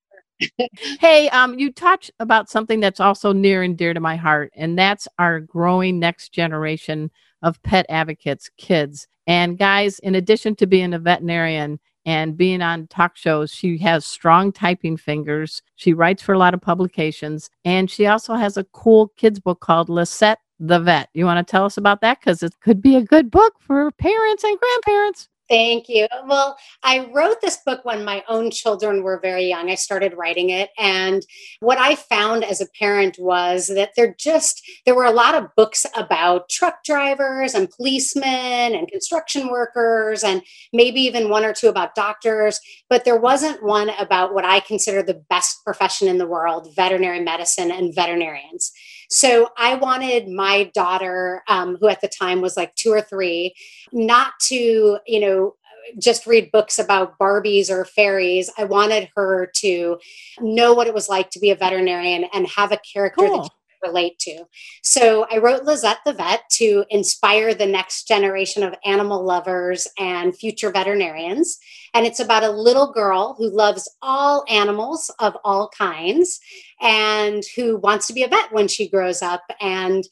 hey, 1.00 1.30
um, 1.30 1.58
you 1.58 1.72
touch 1.72 2.12
about 2.20 2.50
something 2.50 2.80
that's 2.80 3.00
also 3.00 3.34
near 3.34 3.64
and 3.64 3.78
dear 3.78 3.94
to 3.94 4.00
my 4.00 4.16
heart, 4.16 4.52
and 4.56 4.78
that's 4.78 5.08
our 5.20 5.40
growing 5.40 6.00
next 6.00 6.32
generation 6.32 7.12
of 7.42 7.62
pet 7.64 7.86
advocates, 7.90 8.50
kids. 8.58 9.08
And 9.28 9.58
guys, 9.58 10.00
in 10.00 10.16
addition 10.16 10.56
to 10.58 10.68
being 10.68 10.94
a 10.94 11.00
veterinarian 11.00 11.80
and 12.06 12.36
being 12.36 12.62
on 12.62 12.88
talk 12.88 13.16
shows, 13.16 13.52
she 13.52 13.78
has 13.80 14.06
strong 14.06 14.52
typing 14.52 14.98
fingers. 14.98 15.62
She 15.76 15.94
writes 15.94 16.22
for 16.22 16.34
a 16.34 16.38
lot 16.38 16.54
of 16.54 16.62
publications, 16.62 17.50
and 17.64 17.90
she 17.90 18.08
also 18.08 18.34
has 18.36 18.58
a 18.58 18.66
cool 18.66 19.12
kids 19.18 19.40
book 19.40 19.60
called 19.62 19.90
Lisette 19.90 20.40
the 20.60 20.80
Vet. 20.80 21.10
You 21.14 21.26
want 21.26 21.46
to 21.46 21.52
tell 21.52 21.66
us 21.66 21.78
about 21.78 22.02
that? 22.02 22.20
Because 22.20 22.44
it 22.44 22.54
could 22.62 22.82
be 22.82 22.96
a 22.96 23.02
good 23.02 23.30
book 23.32 23.54
for 23.60 23.92
parents 23.92 24.44
and 24.44 24.58
grandparents. 24.60 25.30
Thank 25.50 25.90
you. 25.90 26.08
Well, 26.26 26.58
I 26.84 27.10
wrote 27.14 27.42
this 27.42 27.60
book 27.66 27.84
when 27.84 28.06
my 28.06 28.24
own 28.30 28.50
children 28.50 29.04
were 29.04 29.20
very 29.22 29.46
young. 29.50 29.70
I 29.70 29.76
started 29.76 30.14
writing 30.16 30.50
it. 30.52 30.70
And 30.78 31.22
what 31.60 31.78
I 31.78 31.96
found 31.96 32.46
as 32.46 32.62
a 32.62 32.68
parent 32.80 33.18
was 33.20 33.68
that 33.68 33.92
there 33.98 34.16
just, 34.18 34.66
there 34.86 34.96
were 34.96 35.04
a 35.04 35.12
lot 35.12 35.36
of 35.36 35.54
books 35.58 35.86
about 35.98 36.48
truck 36.50 36.84
drivers 36.86 37.56
and 37.56 37.70
policemen 37.70 38.74
and 38.74 38.88
construction 38.88 39.50
workers, 39.50 40.24
and 40.24 40.42
maybe 40.72 41.02
even 41.02 41.30
one 41.30 41.44
or 41.44 41.54
two 41.54 41.68
about 41.68 41.94
doctors. 41.94 42.62
But 42.90 43.04
there 43.04 43.20
wasn't 43.20 43.64
one 43.64 43.90
about 44.00 44.34
what 44.34 44.46
I 44.46 44.62
consider 44.62 45.04
the 45.04 45.22
best 45.30 45.64
profession 45.66 46.08
in 46.08 46.20
the 46.20 46.28
world 46.28 46.74
veterinary 46.74 47.20
medicine 47.20 47.70
and 47.70 47.94
veterinarians. 47.94 48.72
So 49.14 49.50
I 49.58 49.76
wanted 49.76 50.28
my 50.28 50.72
daughter, 50.74 51.44
um, 51.48 51.78
who 51.80 51.88
at 51.88 52.02
the 52.02 52.08
time 52.08 52.42
was 52.42 52.58
like 52.58 52.74
two 52.74 52.92
or 52.92 53.02
three, 53.02 53.54
not 53.92 54.34
to, 54.48 54.98
you 55.06 55.20
know, 55.20 55.56
just 56.00 56.26
read 56.26 56.52
books 56.52 56.80
about 56.80 57.18
Barbies 57.20 57.70
or 57.70 57.86
fairies. 57.86 58.50
I 58.58 58.64
wanted 58.64 59.10
her 59.16 59.52
to 59.58 60.00
know 60.40 60.74
what 60.74 60.88
it 60.88 60.96
was 60.96 61.10
like 61.10 61.30
to 61.32 61.40
be 61.40 61.52
a 61.52 61.56
veterinarian 61.56 62.26
and 62.34 62.48
have 62.48 62.72
a 62.72 62.78
character 62.78 63.28
cool. 63.28 63.44
that 63.44 63.52
relate 63.84 64.18
to. 64.20 64.46
So 64.82 65.26
I 65.32 65.38
wrote 65.38 65.64
Lisette 65.64 66.00
the 66.06 66.14
Vet 66.14 66.42
to 66.54 66.86
inspire 66.90 67.54
the 67.54 67.66
next 67.66 68.08
generation 68.08 68.64
of 68.64 68.74
animal 68.86 69.24
lovers 69.24 69.88
and 70.00 70.36
future 70.36 70.72
veterinarians. 70.72 71.60
And 71.94 72.06
it's 72.06 72.20
about 72.20 72.44
a 72.44 72.50
little 72.50 72.92
girl 72.92 73.36
who 73.38 73.56
loves 73.56 73.90
all 74.02 74.44
animals 74.50 75.12
of 75.20 75.38
all 75.44 75.70
kinds 75.78 76.40
and 76.82 77.44
who 77.56 77.78
wants 77.78 78.08
to 78.08 78.14
be 78.14 78.24
a 78.24 78.28
vet 78.28 78.52
when 78.52 78.68
she 78.68 78.90
grows 78.90 79.22
up. 79.22 79.44
And 79.62 80.04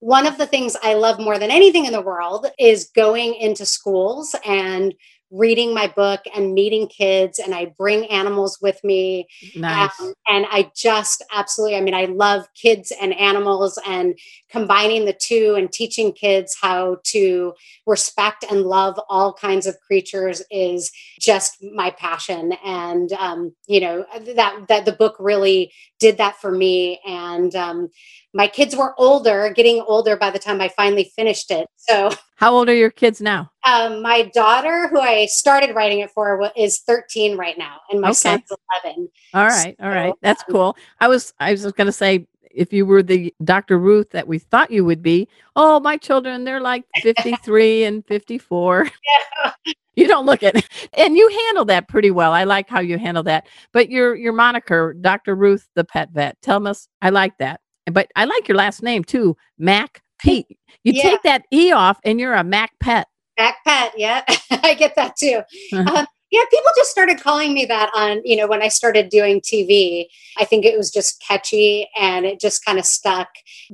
one 0.00 0.26
of 0.26 0.38
the 0.38 0.46
things 0.46 0.76
I 0.82 0.94
love 0.94 1.18
more 1.18 1.38
than 1.38 1.50
anything 1.50 1.84
in 1.84 1.92
the 1.92 2.00
world 2.00 2.46
is 2.58 2.90
going 2.94 3.34
into 3.34 3.66
schools 3.66 4.34
and 4.46 4.94
reading 5.30 5.72
my 5.72 5.86
book 5.86 6.20
and 6.34 6.54
meeting 6.54 6.88
kids 6.88 7.38
and 7.38 7.54
I 7.54 7.74
bring 7.78 8.06
animals 8.06 8.58
with 8.60 8.82
me. 8.82 9.28
Nice. 9.54 9.98
Um, 10.00 10.12
and 10.28 10.46
I 10.50 10.70
just 10.76 11.22
absolutely, 11.32 11.76
I 11.76 11.80
mean, 11.80 11.94
I 11.94 12.06
love 12.06 12.46
kids 12.54 12.92
and 13.00 13.14
animals 13.14 13.78
and 13.86 14.18
combining 14.50 15.04
the 15.04 15.12
two 15.12 15.54
and 15.56 15.70
teaching 15.70 16.12
kids 16.12 16.56
how 16.60 16.98
to 17.04 17.54
respect 17.86 18.44
and 18.50 18.62
love 18.62 18.98
all 19.08 19.32
kinds 19.32 19.66
of 19.66 19.78
creatures 19.80 20.42
is 20.50 20.90
just 21.20 21.62
my 21.74 21.90
passion. 21.90 22.52
And, 22.64 23.12
um, 23.12 23.54
you 23.68 23.80
know, 23.80 24.04
that, 24.34 24.66
that 24.68 24.84
the 24.84 24.92
book 24.92 25.16
really 25.18 25.72
did 26.00 26.18
that 26.18 26.40
for 26.40 26.50
me. 26.50 27.00
And, 27.06 27.54
um, 27.54 27.88
my 28.32 28.46
kids 28.46 28.76
were 28.76 28.94
older, 28.98 29.52
getting 29.54 29.82
older 29.86 30.16
by 30.16 30.30
the 30.30 30.38
time 30.38 30.60
I 30.60 30.68
finally 30.68 31.10
finished 31.16 31.50
it. 31.50 31.66
So, 31.76 32.10
how 32.36 32.54
old 32.54 32.68
are 32.68 32.74
your 32.74 32.90
kids 32.90 33.20
now? 33.20 33.50
Um, 33.66 34.02
my 34.02 34.30
daughter, 34.34 34.88
who 34.88 34.98
I 35.00 35.26
started 35.26 35.74
writing 35.74 36.00
it 36.00 36.10
for, 36.10 36.50
is 36.56 36.80
13 36.80 37.36
right 37.36 37.58
now, 37.58 37.76
and 37.90 38.00
my 38.00 38.08
okay. 38.08 38.14
son's 38.14 38.50
11. 38.84 39.08
All 39.34 39.46
right, 39.46 39.76
so, 39.78 39.84
all 39.84 39.90
right, 39.90 40.14
that's 40.22 40.42
um, 40.48 40.52
cool. 40.52 40.76
I 40.98 41.08
was 41.08 41.34
I 41.38 41.52
was 41.52 41.64
going 41.72 41.86
to 41.86 41.92
say 41.92 42.26
if 42.50 42.72
you 42.72 42.84
were 42.84 43.02
the 43.02 43.34
Dr. 43.44 43.78
Ruth 43.78 44.10
that 44.10 44.26
we 44.26 44.38
thought 44.38 44.70
you 44.70 44.84
would 44.84 45.02
be, 45.02 45.28
oh, 45.56 45.80
my 45.80 45.96
children, 45.96 46.44
they're 46.44 46.60
like 46.60 46.84
53 47.02 47.84
and 47.84 48.06
54. 48.06 48.90
Yeah. 49.44 49.52
You 49.96 50.06
don't 50.08 50.24
look 50.24 50.42
it. 50.42 50.66
And 50.96 51.16
you 51.16 51.28
handle 51.46 51.64
that 51.66 51.88
pretty 51.88 52.10
well. 52.10 52.32
I 52.32 52.44
like 52.44 52.68
how 52.68 52.80
you 52.80 52.96
handle 52.96 53.22
that. 53.24 53.46
But 53.72 53.90
your 53.90 54.14
your 54.14 54.32
moniker, 54.32 54.94
Dr. 54.94 55.34
Ruth 55.34 55.68
the 55.74 55.84
pet 55.84 56.10
vet. 56.12 56.40
Tell 56.42 56.66
us 56.66 56.88
I 57.02 57.10
like 57.10 57.36
that. 57.38 57.60
But 57.86 58.10
I 58.16 58.24
like 58.24 58.48
your 58.48 58.56
last 58.56 58.82
name 58.82 59.04
too, 59.04 59.36
Mac 59.58 60.02
Pete. 60.18 60.58
You 60.84 60.92
yeah. 60.94 61.02
take 61.02 61.22
that 61.24 61.44
E 61.52 61.72
off 61.72 61.98
and 62.04 62.18
you're 62.18 62.34
a 62.34 62.44
Mac 62.44 62.72
Pet. 62.80 63.08
Mac 63.40 63.64
Pet, 63.66 63.92
yeah. 63.96 64.22
I 64.50 64.74
get 64.74 64.94
that 64.96 65.16
too. 65.16 65.40
Uh-huh. 65.72 65.96
Um, 65.96 66.06
yeah, 66.30 66.42
people 66.50 66.70
just 66.76 66.90
started 66.90 67.18
calling 67.18 67.54
me 67.54 67.64
that 67.64 67.90
on, 67.94 68.20
you 68.22 68.36
know, 68.36 68.46
when 68.46 68.62
I 68.62 68.68
started 68.68 69.08
doing 69.08 69.40
TV. 69.40 70.06
I 70.38 70.44
think 70.44 70.66
it 70.66 70.76
was 70.76 70.90
just 70.90 71.20
catchy 71.26 71.88
and 71.98 72.26
it 72.26 72.38
just 72.38 72.64
kind 72.64 72.78
of 72.78 72.84
stuck. 72.84 73.28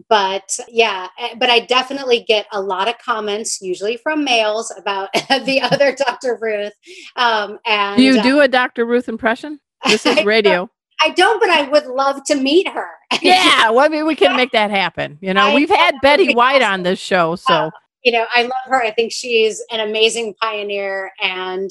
But 0.09 0.59
yeah, 0.69 1.09
eh, 1.19 1.35
but 1.37 1.51
I 1.51 1.61
definitely 1.61 2.25
get 2.27 2.47
a 2.53 2.61
lot 2.61 2.89
of 2.89 2.97
comments, 2.99 3.61
usually 3.61 3.97
from 3.97 4.25
males, 4.25 4.73
about 4.77 5.13
the 5.45 5.61
other 5.61 5.95
Dr. 5.95 6.39
Ruth. 6.41 6.73
Um, 7.17 7.59
and 7.67 7.99
do 7.99 8.05
you 8.05 8.23
do 8.23 8.41
uh, 8.41 8.45
a 8.45 8.49
Dr. 8.49 8.87
Ruth 8.87 9.09
impression? 9.09 9.61
This 9.87 10.07
is 10.07 10.25
radio. 10.25 10.71
I 11.03 11.11
don't, 11.11 11.39
but 11.39 11.51
I 11.51 11.69
would 11.69 11.87
love 11.87 12.25
to 12.25 12.35
meet 12.35 12.67
her. 12.69 12.89
yeah, 13.21 13.71
well, 13.71 13.85
I 13.85 13.89
mean, 13.89 14.07
we 14.07 14.17
can 14.17 14.35
make 14.35 14.53
that 14.53 14.71
happen. 14.71 15.19
You 15.21 15.35
know, 15.35 15.49
I 15.49 15.55
we've 15.55 15.69
had 15.69 15.97
Betty 16.01 16.35
White 16.35 16.63
on 16.63 16.85
this 16.85 16.99
show, 16.99 17.37
so. 17.37 17.55
Uh, 17.55 17.71
you 18.07 18.13
know, 18.13 18.25
I 18.33 18.43
love 18.43 18.53
her. 18.67 18.81
I 18.81 18.93
think 18.93 19.11
she's 19.11 19.61
an 19.73 19.81
amazing 19.81 20.35
pioneer 20.41 21.11
and 21.21 21.69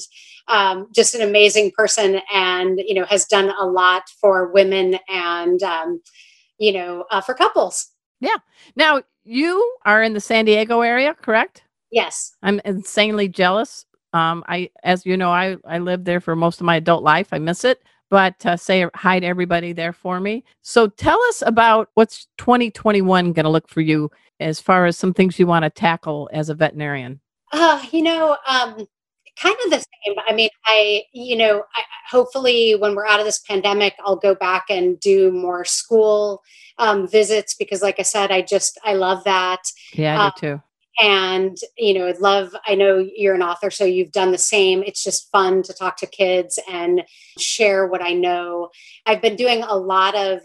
um, 0.48 0.86
just 0.94 1.14
an 1.14 1.22
amazing 1.22 1.72
person, 1.74 2.20
and 2.30 2.78
you 2.86 2.92
know, 2.92 3.06
has 3.06 3.24
done 3.24 3.50
a 3.58 3.64
lot 3.64 4.02
for 4.20 4.52
women 4.52 4.98
and 5.08 5.62
um, 5.62 6.02
you 6.58 6.74
know, 6.74 7.06
uh, 7.10 7.22
for 7.22 7.32
couples. 7.32 7.90
Yeah. 8.20 8.36
Now 8.76 9.02
you 9.24 9.76
are 9.86 10.02
in 10.02 10.12
the 10.12 10.20
San 10.20 10.44
Diego 10.44 10.82
area, 10.82 11.14
correct? 11.14 11.62
Yes. 11.90 12.32
I'm 12.42 12.60
insanely 12.66 13.28
jealous. 13.28 13.86
Um, 14.12 14.44
I, 14.46 14.68
as 14.84 15.06
you 15.06 15.16
know, 15.16 15.30
I 15.30 15.56
I 15.66 15.78
lived 15.78 16.04
there 16.04 16.20
for 16.20 16.36
most 16.36 16.60
of 16.60 16.66
my 16.66 16.76
adult 16.76 17.02
life. 17.02 17.28
I 17.32 17.38
miss 17.38 17.64
it 17.64 17.82
but 18.10 18.44
uh, 18.46 18.56
say 18.56 18.86
hi 18.94 19.20
to 19.20 19.26
everybody 19.26 19.72
there 19.72 19.92
for 19.92 20.20
me. 20.20 20.44
So 20.62 20.88
tell 20.88 21.20
us 21.24 21.42
about 21.44 21.90
what's 21.94 22.26
2021 22.38 23.32
going 23.32 23.44
to 23.44 23.50
look 23.50 23.68
for 23.68 23.80
you 23.80 24.10
as 24.40 24.60
far 24.60 24.86
as 24.86 24.96
some 24.96 25.14
things 25.14 25.38
you 25.38 25.46
want 25.46 25.64
to 25.64 25.70
tackle 25.70 26.28
as 26.32 26.48
a 26.48 26.54
veterinarian. 26.54 27.20
Uh, 27.52 27.82
you 27.90 28.02
know, 28.02 28.36
um, 28.46 28.86
kind 29.40 29.56
of 29.64 29.70
the 29.70 29.78
same. 29.78 30.16
I 30.26 30.34
mean, 30.34 30.50
I, 30.66 31.02
you 31.12 31.36
know, 31.36 31.64
I, 31.74 31.82
hopefully 32.10 32.74
when 32.74 32.94
we're 32.94 33.06
out 33.06 33.20
of 33.20 33.26
this 33.26 33.40
pandemic, 33.40 33.94
I'll 34.04 34.16
go 34.16 34.34
back 34.34 34.64
and 34.68 34.98
do 35.00 35.30
more 35.30 35.64
school 35.64 36.42
um, 36.78 37.08
visits 37.08 37.54
because, 37.54 37.82
like 37.82 37.98
I 37.98 38.02
said, 38.02 38.30
I 38.30 38.42
just, 38.42 38.78
I 38.84 38.94
love 38.94 39.24
that. 39.24 39.60
Yeah, 39.92 40.14
I 40.14 40.18
do 40.18 40.24
um, 40.24 40.32
too 40.38 40.62
and 41.00 41.58
you 41.76 41.94
know 41.94 42.06
i'd 42.06 42.18
love 42.20 42.54
i 42.66 42.74
know 42.74 43.06
you're 43.14 43.34
an 43.34 43.42
author 43.42 43.70
so 43.70 43.84
you've 43.84 44.12
done 44.12 44.32
the 44.32 44.38
same. 44.38 44.82
It's 44.82 45.04
just 45.04 45.30
fun 45.30 45.62
to 45.64 45.72
talk 45.72 45.96
to 45.98 46.06
kids 46.06 46.58
and 46.70 47.02
share 47.38 47.86
what 47.86 48.02
i 48.02 48.12
know. 48.12 48.70
I've 49.04 49.22
been 49.22 49.36
doing 49.36 49.62
a 49.62 49.76
lot 49.76 50.14
of 50.14 50.40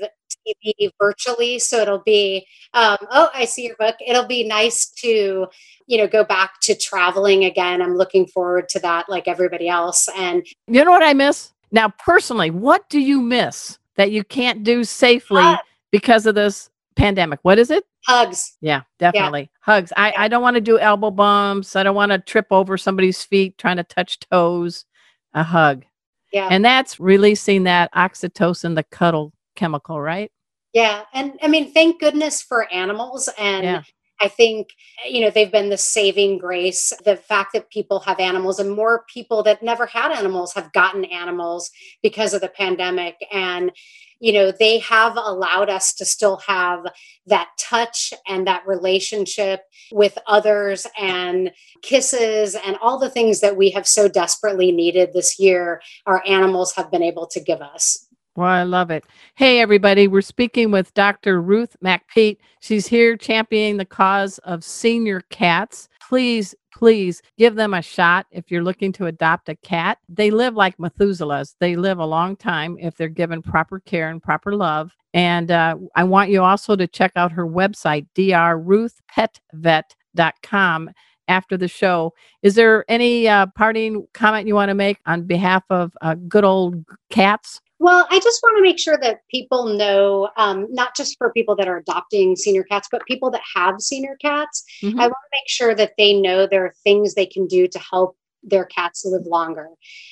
tv 0.48 0.90
virtually 1.00 1.60
so 1.60 1.80
it'll 1.80 2.00
be 2.00 2.46
um, 2.74 2.98
oh 3.12 3.30
i 3.34 3.46
see 3.46 3.66
your 3.66 3.76
book. 3.78 3.96
It'll 4.06 4.28
be 4.28 4.44
nice 4.48 4.90
to 5.02 5.48
you 5.88 5.98
know 5.98 6.08
go 6.08 6.24
back 6.24 6.60
to 6.62 6.76
traveling 6.76 7.46
again. 7.46 7.82
I'm 7.82 7.96
looking 7.96 8.28
forward 8.28 8.70
to 8.70 8.80
that 8.80 9.10
like 9.10 9.28
everybody 9.28 9.68
else. 9.68 10.08
And 10.18 10.46
you 10.68 10.84
know 10.84 10.92
what 10.92 11.04
i 11.04 11.14
miss? 11.14 11.54
Now 11.72 11.90
personally 11.90 12.50
what 12.50 12.90
do 12.90 13.00
you 13.00 13.22
miss 13.22 13.78
that 13.96 14.12
you 14.12 14.24
can't 14.24 14.64
do 14.64 14.84
safely 14.84 15.44
uh, 15.44 15.58
because 15.92 16.26
of 16.26 16.36
this 16.36 16.70
pandemic? 16.96 17.40
What 17.44 17.60
is 17.60 17.72
it 17.72 17.86
hugs. 18.06 18.58
Yeah 18.62 18.82
definitely. 19.00 19.42
Yeah. 19.42 19.48
hugs. 19.62 19.94
I 19.98 20.14
i 20.18 20.28
don't 20.28 20.42
want 20.42 20.56
to 20.56 20.62
do 20.62 20.80
elbow 20.80 21.12
bumps. 21.12 21.76
I 21.76 21.84
don't 21.84 21.96
want 21.96 22.12
to 22.12 22.20
trip 22.20 22.48
over 22.52 22.78
somebody's 22.78 23.24
feet 23.24 23.58
trying 23.58 23.78
to 23.78 23.84
touch 23.84 24.20
toes. 24.32 24.86
A 25.34 25.44
hug. 25.44 25.86
Yeah. 26.34 26.48
And 26.52 26.64
that's 26.64 27.00
releasing 27.00 27.64
that 27.64 27.94
oxytocin 27.94 28.76
the 28.76 28.84
cuddle 28.84 29.34
chemical 29.56 30.00
right? 30.02 30.32
Yeah 30.74 31.04
and 31.14 31.38
i 31.42 31.48
mean 31.48 31.74
thank 31.74 32.00
goodness 32.00 32.42
for 32.42 32.72
animals 32.72 33.30
and 33.38 33.64
yeah. 33.64 33.84
I 34.22 34.28
think, 34.28 34.70
you 35.10 35.22
know, 35.22 35.32
they've 35.32 35.52
been 35.52 35.70
the 35.70 35.78
saving 35.78 36.38
grace. 36.38 36.94
The 37.04 37.18
fact 37.18 37.54
that 37.54 37.72
people 37.72 38.00
have 38.02 38.20
animals 38.20 38.60
and 38.60 38.72
more 38.72 39.04
people 39.12 39.42
that 39.44 39.64
never 39.64 39.88
had 39.88 40.12
animals 40.12 40.54
have 40.54 40.72
gotten 40.74 41.06
animals 41.06 41.72
because 42.04 42.34
of 42.34 42.42
the 42.42 42.48
pandemic. 42.48 43.16
And 43.32 43.72
you 44.22 44.32
know 44.32 44.52
they 44.52 44.80
have 44.80 45.18
allowed 45.18 45.70
us 45.70 45.94
to 45.96 46.06
still 46.06 46.38
have 46.48 46.86
that 47.26 47.50
touch 47.58 48.14
and 48.28 48.48
that 48.48 48.66
relationship 48.68 49.62
with 49.92 50.18
others 50.28 50.88
and 50.98 51.52
kisses 51.82 52.56
and 52.56 52.78
all 52.82 53.00
the 53.00 53.10
things 53.10 53.42
that 53.42 53.58
we 53.58 53.72
have 53.72 53.88
so 53.88 54.08
desperately 54.08 54.72
needed 54.72 55.12
this 55.12 55.40
year 55.40 55.82
our 56.06 56.24
animals 56.28 56.74
have 56.76 56.92
been 56.92 57.04
able 57.04 57.26
to 57.26 57.40
give 57.40 57.62
us 57.62 58.08
well, 58.36 58.48
I 58.48 58.64
love 58.64 58.92
it. 58.92 59.06
Hey, 59.36 59.60
everybody, 59.60 60.08
we're 60.08 60.22
speaking 60.22 60.72
with 60.72 60.94
Dr. 60.94 61.42
Ruth 61.42 61.76
MacPete. 61.84 62.38
She's 62.62 62.88
here 62.88 63.18
championing 63.18 63.76
the 63.78 63.86
cause 63.86 64.38
of 64.40 64.64
senior 64.64 65.22
cats. 65.30 65.90
Please 66.08 66.56
please 66.74 67.22
give 67.38 67.56
them 67.56 67.74
a 67.74 67.82
shot 67.82 68.26
if 68.32 68.50
you're 68.50 68.64
looking 68.64 68.94
to 68.94 69.06
adopt 69.06 69.50
a 69.50 69.56
cat. 69.58 69.98
They 70.10 70.32
live 70.32 70.56
like 70.56 70.78
Methuselahs. 70.78 71.56
They 71.60 71.76
live 71.76 72.00
a 72.00 72.06
long 72.06 72.38
time 72.38 72.78
if 72.80 72.96
they're 72.96 73.10
given 73.10 73.42
proper 73.42 73.82
care 73.82 74.10
and 74.10 74.24
proper 74.24 74.56
love. 74.56 74.96
And 75.14 75.52
uh, 75.52 75.76
I 75.96 76.06
want 76.06 76.32
you 76.32 76.42
also 76.42 76.78
to 76.78 76.88
check 76.88 77.12
out 77.16 77.32
her 77.34 77.46
website, 77.46 78.08
drruthpetvet.com 78.16 80.90
after 81.28 81.58
the 81.58 81.68
show. 81.68 82.14
Is 82.42 82.56
there 82.56 82.86
any 82.88 83.28
uh, 83.28 83.48
parting 83.56 84.08
comment 84.14 84.48
you 84.48 84.56
want 84.56 84.70
to 84.70 84.76
make 84.76 84.98
on 85.06 85.24
behalf 85.24 85.64
of 85.70 85.92
uh, 86.02 86.16
good 86.28 86.46
old 86.46 86.84
cats? 87.10 87.62
Well, 87.82 88.06
I 88.12 88.20
just 88.20 88.44
want 88.44 88.60
to 88.60 88.62
make 88.62 88.78
sure 88.78 88.96
that 89.02 89.22
people 89.32 89.66
know, 89.66 90.30
um, 90.38 90.68
not 90.70 90.96
just 90.96 91.18
for 91.18 91.32
people 91.32 91.56
that 91.56 91.68
are 91.68 91.78
adopting 91.78 92.36
senior 92.36 92.64
cats, 92.64 92.88
but 92.92 93.04
people 93.08 93.32
that 93.32 93.42
have 93.56 93.82
senior 93.82 94.16
cats. 94.22 94.64
Mm-hmm. 94.84 95.00
I 95.00 95.06
want 95.06 95.14
to 95.14 95.32
make 95.32 95.48
sure 95.50 95.74
that 95.74 95.94
they 95.98 96.14
know 96.14 96.46
there 96.46 96.64
are 96.64 96.76
things 96.84 97.16
they 97.16 97.26
can 97.26 97.48
do 97.48 97.68
to 97.68 97.80
help 97.80 98.16
their 98.44 98.66
cats 98.66 99.06
live 99.06 99.26
longer. 99.26 99.68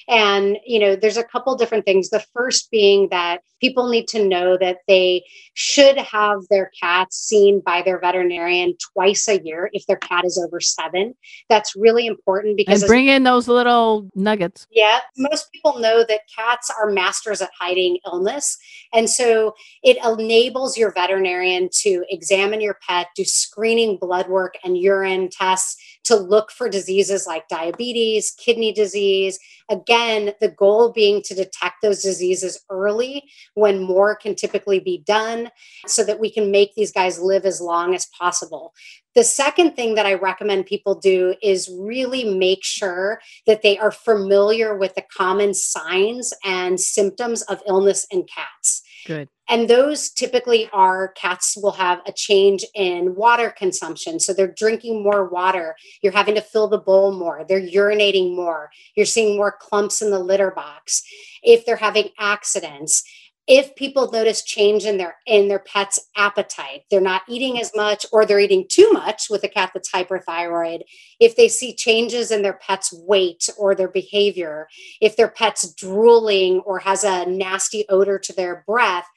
And, 0.08 0.58
you 0.66 0.80
know, 0.80 0.96
there's 0.96 1.18
a 1.18 1.24
couple 1.24 1.56
different 1.56 1.86
things. 1.86 2.10
The 2.10 2.24
first 2.34 2.70
being 2.72 3.10
that 3.10 3.42
people 3.60 3.90
need 3.90 4.08
to 4.10 4.26
know 4.26 4.58
that 4.58 4.78
they 4.88 5.24
should 5.54 5.98
have 5.98 6.40
their 6.50 6.72
cats 6.80 7.18
seen 7.18 7.62
by 7.66 7.82
their 7.82 8.00
veterinarian 8.00 8.76
twice 8.94 9.28
a 9.28 9.40
year 9.44 9.70
if 9.74 9.86
their 9.88 9.98
cat 9.98 10.26
is 10.26 10.42
over 10.44 10.60
seven. 10.60 11.16
That's 11.50 11.76
really 11.76 12.08
important 12.08 12.58
because 12.58 12.84
and 12.84 12.88
bring 12.88 13.08
in 13.08 13.24
those 13.24 13.48
little 13.48 14.10
nuggets. 14.16 14.66
Yeah, 14.72 15.00
most 15.18 15.52
people 15.52 15.80
know 15.80 16.04
that 16.08 16.22
cats 16.34 16.72
are 16.80 16.90
masters 16.90 17.42
at 17.42 17.52
hiding 17.60 18.00
illness, 18.06 18.58
and 18.94 19.10
so 19.10 19.54
it 19.84 19.98
enables 20.04 20.78
your 20.78 20.92
veterinarian 20.94 21.70
to 21.82 22.06
examine 22.10 22.62
your 22.62 22.78
pet, 22.88 23.08
do 23.16 23.26
screening 23.26 23.98
blood 23.98 24.28
work 24.28 24.56
and 24.64 24.78
urine 24.78 25.30
tests 25.30 25.76
to 26.10 26.16
look 26.16 26.52
for 26.52 26.68
diseases 26.68 27.28
like 27.28 27.48
diabetes, 27.48 28.32
kidney 28.32 28.74
disease. 28.74 29.38
Again, 29.70 30.34
the 30.42 30.50
goal 30.50 30.92
being 30.92 31.22
to 31.22 31.36
detect 31.36 31.76
those 31.84 32.02
diseases 32.02 32.60
early 32.72 33.30
when 33.54 33.84
more 33.84 34.16
can 34.16 34.34
typically 34.34 34.80
be 34.80 35.04
done 35.06 35.52
so 35.86 36.04
that 36.04 36.20
we 36.20 36.32
can 36.32 36.50
make 36.50 36.74
these 36.74 36.92
guys 36.92 37.20
live 37.20 37.46
as 37.46 37.62
long 37.62 37.94
as 37.94 38.08
possible. 38.08 38.74
The 39.14 39.24
second 39.24 39.76
thing 39.76 39.94
that 39.96 40.08
I 40.08 40.16
recommend 40.16 40.66
people 40.66 40.96
do 40.96 41.36
is 41.44 41.70
really 41.80 42.36
make 42.36 42.64
sure 42.64 43.20
that 43.46 43.62
they 43.62 43.78
are 43.78 43.92
familiar 43.92 44.76
with 44.76 44.96
the 44.96 45.04
common 45.16 45.54
signs 45.54 46.34
and 46.44 46.80
symptoms 46.80 47.44
of 47.44 47.62
illness 47.68 48.08
in 48.10 48.26
cats. 48.26 48.82
Good. 49.10 49.28
And 49.50 49.68
those 49.68 50.12
typically 50.12 50.70
are 50.72 51.08
cats 51.14 51.58
will 51.58 51.72
have 51.72 52.00
a 52.06 52.12
change 52.12 52.64
in 52.76 53.16
water 53.16 53.50
consumption. 53.50 54.20
So 54.20 54.34
they're 54.34 54.54
drinking 54.56 55.02
more 55.02 55.28
water. 55.28 55.76
You're 56.04 56.14
having 56.14 56.36
to 56.36 56.42
fill 56.42 56.68
the 56.68 56.78
bowl 56.78 57.12
more. 57.12 57.44
They're 57.44 57.60
urinating 57.60 58.36
more. 58.36 58.70
You're 58.96 59.08
seeing 59.08 59.36
more 59.36 59.52
clumps 59.52 60.04
in 60.04 60.12
the 60.12 60.20
litter 60.20 60.52
box. 60.52 61.02
If 61.42 61.66
they're 61.66 61.78
having 61.78 62.10
accidents, 62.20 63.04
if 63.50 63.76
people 63.76 64.12
notice 64.12 64.44
change 64.44 64.86
in 64.86 64.98
their 64.98 65.16
in 65.26 65.48
their 65.48 65.60
pet's 65.60 66.00
appetite 66.16 66.84
they're 66.90 67.02
not 67.02 67.24
eating 67.28 67.60
as 67.60 67.72
much 67.76 68.06
or 68.12 68.24
they're 68.24 68.40
eating 68.40 68.66
too 68.70 68.92
much 68.92 69.28
with 69.30 69.44
a 69.44 69.48
cat 69.48 69.72
that's 69.74 69.92
hyperthyroid 69.92 70.82
if 71.20 71.36
they 71.36 71.48
see 71.48 71.76
changes 71.76 72.30
in 72.30 72.44
their 72.44 72.54
pet's 72.54 72.94
weight 72.94 73.50
or 73.58 73.74
their 73.74 73.90
behavior 73.90 74.68
if 75.02 75.18
their 75.18 75.28
pet's 75.28 75.74
drooling 75.74 76.60
or 76.60 76.78
has 76.80 77.04
a 77.04 77.26
nasty 77.26 77.86
odor 77.90 78.20
to 78.20 78.32
their 78.34 78.64
breath 78.68 79.08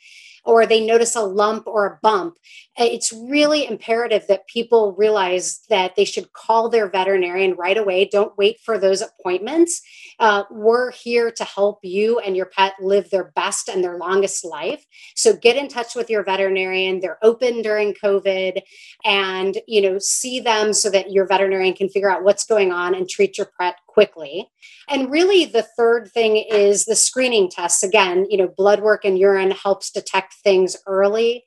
or 0.45 0.67
they 0.67 0.85
notice 0.85 1.15
a 1.15 1.21
lump 1.21 1.67
or 1.67 1.87
a 1.87 1.99
bump, 2.03 2.37
uh, 2.81 2.85
it's 2.85 3.13
really 3.13 3.67
imperative 3.67 4.27
that 4.29 4.47
people 4.47 4.95
realize 4.97 5.61
that 5.69 5.95
they 5.95 6.05
should 6.05 6.33
call 6.33 6.69
their 6.69 6.89
veterinarian 6.89 7.55
right 7.55 7.77
away. 7.77 8.05
Don't 8.07 8.37
wait 8.39 8.59
for 8.65 8.79
those 8.79 9.03
appointments. 9.03 9.83
Uh, 10.19 10.45
we're 10.51 10.91
here 10.93 11.31
to 11.31 11.45
help 11.45 11.79
you 11.83 12.19
and 12.21 12.37
your 12.37 12.47
pet 12.47 12.75
live 12.81 13.11
their 13.11 13.33
best 13.37 13.69
and 13.69 13.85
their 13.85 13.99
longest 13.99 14.45
life. 14.45 14.85
So 15.15 15.37
get 15.37 15.57
in 15.57 15.69
touch 15.69 15.95
with 15.95 16.09
your 16.09 16.25
veterinarian. 16.25 17.01
They're 17.01 17.19
open 17.23 17.63
during 17.63 17.95
COVID 17.95 18.63
and, 19.05 19.59
you 19.67 19.81
know, 19.81 19.99
see 19.99 20.41
them 20.41 20.73
so 20.73 20.91
that 20.91 21.13
your 21.13 21.27
veterinarian 21.27 21.75
can 21.75 21.89
figure 21.89 22.11
out 22.11 22.25
what's 22.25 22.47
going 22.47 22.73
on 22.73 22.95
and 22.95 23.09
treat 23.09 23.39
your 23.39 23.51
pet 23.61 23.77
quickly. 23.93 24.49
And 24.89 25.11
really, 25.11 25.45
the 25.45 25.63
third 25.63 26.11
thing 26.11 26.37
is 26.37 26.85
the 26.85 26.97
screening 26.97 27.51
tests. 27.51 27.83
Again, 27.83 28.27
you 28.31 28.39
know, 28.39 28.49
blood 28.49 28.81
work 28.81 29.05
and 29.05 29.19
urine 29.19 29.51
helps 29.51 29.91
detect 29.91 30.35
things 30.43 30.77
early. 30.87 31.45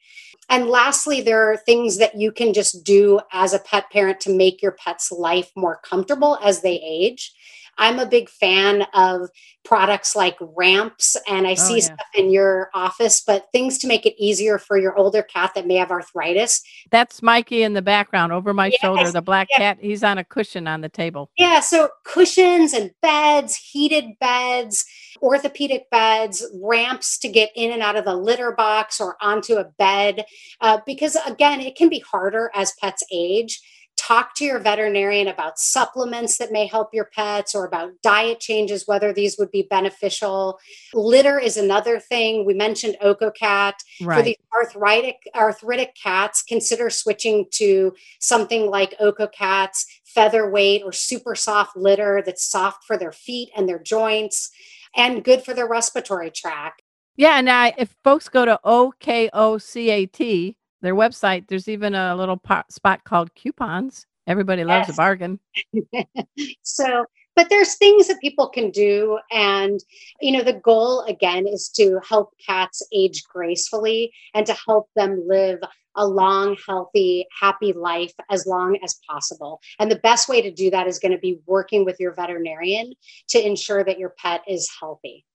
And 0.49 0.67
lastly, 0.67 1.21
there 1.21 1.51
are 1.51 1.57
things 1.57 1.97
that 1.97 2.15
you 2.15 2.31
can 2.31 2.53
just 2.53 2.83
do 2.83 3.19
as 3.33 3.53
a 3.53 3.59
pet 3.59 3.89
parent 3.91 4.19
to 4.21 4.35
make 4.35 4.61
your 4.61 4.73
pet's 4.73 5.11
life 5.11 5.51
more 5.55 5.79
comfortable 5.83 6.37
as 6.43 6.61
they 6.61 6.75
age. 6.75 7.33
I'm 7.77 7.99
a 7.99 8.05
big 8.05 8.29
fan 8.29 8.83
of 8.93 9.29
products 9.63 10.15
like 10.15 10.37
ramps, 10.39 11.17
and 11.27 11.47
I 11.47 11.51
oh, 11.51 11.55
see 11.55 11.75
yeah. 11.75 11.85
stuff 11.85 12.07
in 12.13 12.29
your 12.29 12.69
office, 12.73 13.21
but 13.25 13.47
things 13.51 13.77
to 13.79 13.87
make 13.87 14.05
it 14.05 14.15
easier 14.17 14.57
for 14.57 14.77
your 14.77 14.95
older 14.97 15.23
cat 15.23 15.51
that 15.55 15.67
may 15.67 15.75
have 15.75 15.91
arthritis. 15.91 16.61
That's 16.91 17.21
Mikey 17.21 17.63
in 17.63 17.73
the 17.73 17.81
background 17.81 18.31
over 18.31 18.53
my 18.53 18.67
yes, 18.67 18.79
shoulder, 18.79 19.11
the 19.11 19.21
black 19.21 19.47
yes. 19.51 19.59
cat. 19.59 19.77
He's 19.81 20.03
on 20.03 20.17
a 20.17 20.23
cushion 20.23 20.67
on 20.67 20.81
the 20.81 20.89
table. 20.89 21.29
Yeah, 21.37 21.59
so 21.59 21.89
cushions 22.03 22.73
and 22.73 22.91
beds, 23.01 23.55
heated 23.55 24.17
beds, 24.19 24.85
orthopedic 25.21 25.89
beds, 25.89 26.45
ramps 26.61 27.17
to 27.19 27.27
get 27.27 27.49
in 27.55 27.71
and 27.71 27.81
out 27.81 27.97
of 27.97 28.05
the 28.05 28.15
litter 28.15 28.51
box 28.51 29.01
or 29.01 29.17
onto 29.21 29.55
a 29.55 29.65
bed. 29.65 30.25
Uh, 30.61 30.79
because 30.85 31.17
again, 31.25 31.59
it 31.59 31.75
can 31.75 31.89
be 31.89 31.99
harder 31.99 32.51
as 32.53 32.73
pets 32.79 33.03
age 33.11 33.61
talk 33.97 34.35
to 34.35 34.45
your 34.45 34.59
veterinarian 34.59 35.27
about 35.27 35.57
supplements 35.57 36.37
that 36.37 36.51
may 36.51 36.67
help 36.67 36.89
your 36.93 37.05
pets 37.05 37.55
or 37.55 37.65
about 37.65 37.91
diet 38.03 38.39
changes, 38.39 38.87
whether 38.87 39.13
these 39.13 39.37
would 39.37 39.51
be 39.51 39.63
beneficial. 39.69 40.59
Litter 40.93 41.39
is 41.39 41.57
another 41.57 41.99
thing. 41.99 42.45
We 42.45 42.53
mentioned 42.53 42.97
OkoCat. 43.03 43.73
Right. 44.01 44.17
For 44.17 44.23
the 44.23 44.37
arthritic, 44.53 45.17
arthritic 45.35 45.95
cats, 46.01 46.43
consider 46.43 46.89
switching 46.89 47.45
to 47.51 47.93
something 48.19 48.69
like 48.69 48.97
OkoCat's 48.99 49.85
featherweight 50.05 50.83
or 50.83 50.91
super 50.91 51.35
soft 51.35 51.75
litter 51.75 52.21
that's 52.25 52.45
soft 52.45 52.83
for 52.85 52.97
their 52.97 53.11
feet 53.11 53.49
and 53.55 53.67
their 53.67 53.79
joints 53.79 54.51
and 54.95 55.23
good 55.23 55.43
for 55.43 55.53
their 55.53 55.67
respiratory 55.67 56.31
tract. 56.31 56.81
Yeah, 57.17 57.37
and 57.37 57.49
I, 57.49 57.73
if 57.77 57.95
folks 58.03 58.27
go 58.27 58.45
to 58.45 58.59
OKOCAT, 58.65 60.55
their 60.85 60.95
website, 60.95 61.47
there's 61.47 61.67
even 61.67 61.95
a 61.95 62.15
little 62.15 62.41
spot 62.69 63.03
called 63.03 63.33
coupons. 63.35 64.05
Everybody 64.27 64.63
loves 64.63 64.87
yes. 64.87 64.95
a 64.95 64.97
bargain. 64.97 65.39
so, 66.63 67.05
but 67.35 67.49
there's 67.49 67.75
things 67.75 68.07
that 68.07 68.19
people 68.21 68.49
can 68.49 68.71
do. 68.71 69.19
And, 69.31 69.79
you 70.21 70.31
know, 70.31 70.43
the 70.43 70.53
goal 70.53 71.01
again 71.01 71.47
is 71.47 71.69
to 71.75 71.99
help 72.07 72.33
cats 72.43 72.81
age 72.93 73.23
gracefully 73.25 74.11
and 74.33 74.45
to 74.45 74.55
help 74.65 74.89
them 74.95 75.23
live 75.27 75.59
a 75.95 76.05
long, 76.05 76.57
healthy, 76.67 77.25
happy 77.39 77.73
life 77.73 78.13
as 78.29 78.45
long 78.45 78.77
as 78.83 78.99
possible. 79.07 79.61
And 79.79 79.89
the 79.89 79.97
best 79.97 80.27
way 80.27 80.41
to 80.41 80.51
do 80.51 80.69
that 80.71 80.87
is 80.87 80.99
going 80.99 81.11
to 81.11 81.17
be 81.17 81.39
working 81.45 81.85
with 81.85 81.99
your 81.99 82.13
veterinarian 82.13 82.93
to 83.29 83.45
ensure 83.45 83.83
that 83.83 83.99
your 83.99 84.13
pet 84.17 84.41
is 84.47 84.69
healthy. 84.79 85.25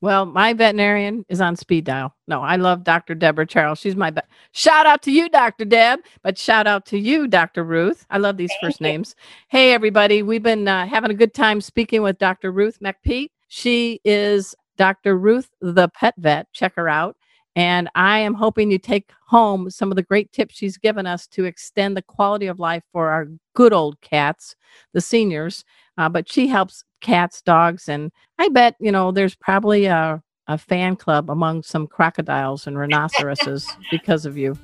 Well, 0.00 0.26
my 0.26 0.52
veterinarian 0.52 1.26
is 1.28 1.40
on 1.40 1.56
speed 1.56 1.86
dial. 1.86 2.14
No, 2.28 2.42
I 2.42 2.56
love 2.56 2.84
Dr. 2.84 3.16
Deborah 3.16 3.46
Charles. 3.46 3.80
She's 3.80 3.96
my 3.96 4.10
be- 4.10 4.22
shout 4.52 4.86
out 4.86 5.02
to 5.04 5.12
you, 5.12 5.28
Dr. 5.28 5.64
Deb, 5.64 6.00
but 6.22 6.38
shout 6.38 6.68
out 6.68 6.86
to 6.86 6.98
you, 6.98 7.28
Dr. 7.28 7.64
Ruth. 7.64 8.06
I 8.10 8.18
love 8.18 8.36
these 8.36 8.50
Thank 8.50 8.60
first 8.60 8.80
you. 8.80 8.86
names. 8.86 9.16
Hey, 9.48 9.72
everybody, 9.74 10.22
we've 10.22 10.42
been 10.44 10.68
uh, 10.68 10.86
having 10.86 11.10
a 11.10 11.14
good 11.16 11.34
time 11.34 11.60
speaking 11.62 12.02
with 12.02 12.18
Dr. 12.18 12.52
Ruth 12.52 12.80
MacPete. 12.80 13.30
She 13.48 14.00
is 14.04 14.54
Dr. 14.76 15.18
Ruth 15.18 15.50
the 15.60 15.88
Pet 15.88 16.14
Vet. 16.18 16.48
Check 16.52 16.74
her 16.76 16.88
out. 16.88 17.16
And 17.56 17.88
I 17.94 18.18
am 18.18 18.34
hoping 18.34 18.70
you 18.70 18.78
take 18.78 19.10
home 19.28 19.70
some 19.70 19.92
of 19.92 19.96
the 19.96 20.02
great 20.02 20.32
tips 20.32 20.56
she's 20.56 20.76
given 20.76 21.06
us 21.06 21.26
to 21.28 21.44
extend 21.44 21.96
the 21.96 22.02
quality 22.02 22.46
of 22.46 22.58
life 22.58 22.82
for 22.92 23.10
our 23.10 23.28
good 23.54 23.72
old 23.72 24.00
cats, 24.00 24.56
the 24.92 25.00
seniors. 25.00 25.64
Uh, 25.96 26.08
but 26.08 26.30
she 26.30 26.48
helps 26.48 26.84
cats, 27.00 27.42
dogs, 27.42 27.88
and 27.88 28.10
I 28.38 28.48
bet, 28.48 28.74
you 28.80 28.90
know, 28.90 29.12
there's 29.12 29.36
probably 29.36 29.86
a, 29.86 30.20
a 30.48 30.58
fan 30.58 30.96
club 30.96 31.30
among 31.30 31.62
some 31.62 31.86
crocodiles 31.86 32.66
and 32.66 32.76
rhinoceroses 32.76 33.68
because 33.90 34.26
of 34.26 34.36
you. 34.36 34.58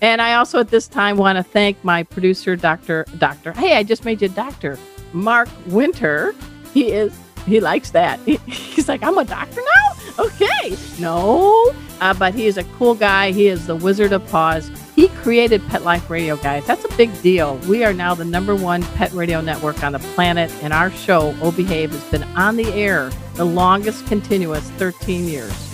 And 0.00 0.20
I 0.20 0.34
also 0.34 0.60
at 0.60 0.68
this 0.68 0.88
time 0.88 1.16
want 1.16 1.36
to 1.36 1.42
thank 1.42 1.82
my 1.84 2.02
producer, 2.02 2.56
Dr. 2.56 3.06
Doctor. 3.18 3.52
Hey, 3.52 3.76
I 3.76 3.82
just 3.82 4.04
made 4.04 4.22
you 4.22 4.28
doctor. 4.28 4.78
Mark 5.12 5.48
Winter. 5.66 6.34
He 6.72 6.90
is, 6.90 7.16
he 7.46 7.60
likes 7.60 7.90
that. 7.90 8.20
He, 8.20 8.36
he's 8.46 8.88
like, 8.88 9.02
I'm 9.02 9.18
a 9.18 9.24
doctor 9.24 9.60
now? 9.60 10.24
Okay. 10.24 10.76
No, 10.98 11.72
uh, 12.00 12.14
but 12.14 12.34
he 12.34 12.46
is 12.46 12.56
a 12.56 12.64
cool 12.64 12.94
guy. 12.94 13.32
He 13.32 13.48
is 13.48 13.66
the 13.66 13.74
Wizard 13.76 14.12
of 14.12 14.26
Paws. 14.28 14.70
He 14.94 15.08
created 15.08 15.66
Pet 15.68 15.82
Life 15.82 16.08
Radio, 16.08 16.36
guys. 16.36 16.64
That's 16.66 16.84
a 16.84 16.96
big 16.96 17.10
deal. 17.22 17.56
We 17.68 17.84
are 17.84 17.92
now 17.92 18.14
the 18.14 18.24
number 18.24 18.54
one 18.54 18.82
pet 18.94 19.12
radio 19.12 19.40
network 19.40 19.82
on 19.82 19.92
the 19.92 19.98
planet, 19.98 20.52
and 20.62 20.72
our 20.72 20.90
show, 20.90 21.36
Oh 21.42 21.50
Behave, 21.50 21.90
has 21.90 22.04
been 22.04 22.22
on 22.36 22.56
the 22.56 22.72
air 22.72 23.10
the 23.34 23.44
longest 23.44 24.06
continuous 24.06 24.70
13 24.72 25.26
years. 25.26 25.73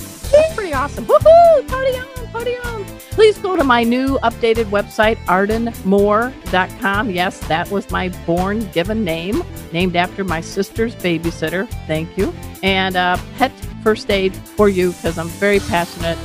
Awesome. 0.73 1.05
Woohoo! 1.07 1.69
Party 1.69 1.99
on. 1.99 2.85
Please 3.11 3.37
go 3.39 3.57
to 3.57 3.65
my 3.65 3.83
new 3.83 4.19
updated 4.23 4.67
website, 4.67 5.17
ardenmoore.com. 5.27 7.11
Yes, 7.11 7.39
that 7.49 7.71
was 7.71 7.91
my 7.91 8.09
born 8.25 8.61
given 8.71 9.05
name, 9.05 9.43
named 9.73 9.97
after 9.97 10.25
my 10.25 10.41
sister's 10.41 10.95
babysitter. 10.95 11.69
Thank 11.87 12.17
you. 12.17 12.33
And 12.63 12.97
uh, 12.97 13.19
pet 13.37 13.53
first 13.83 14.11
aid 14.11 14.35
for 14.35 14.69
you 14.69 14.93
because 14.93 15.19
I'm 15.19 15.29
very 15.29 15.59
passionate 15.59 16.19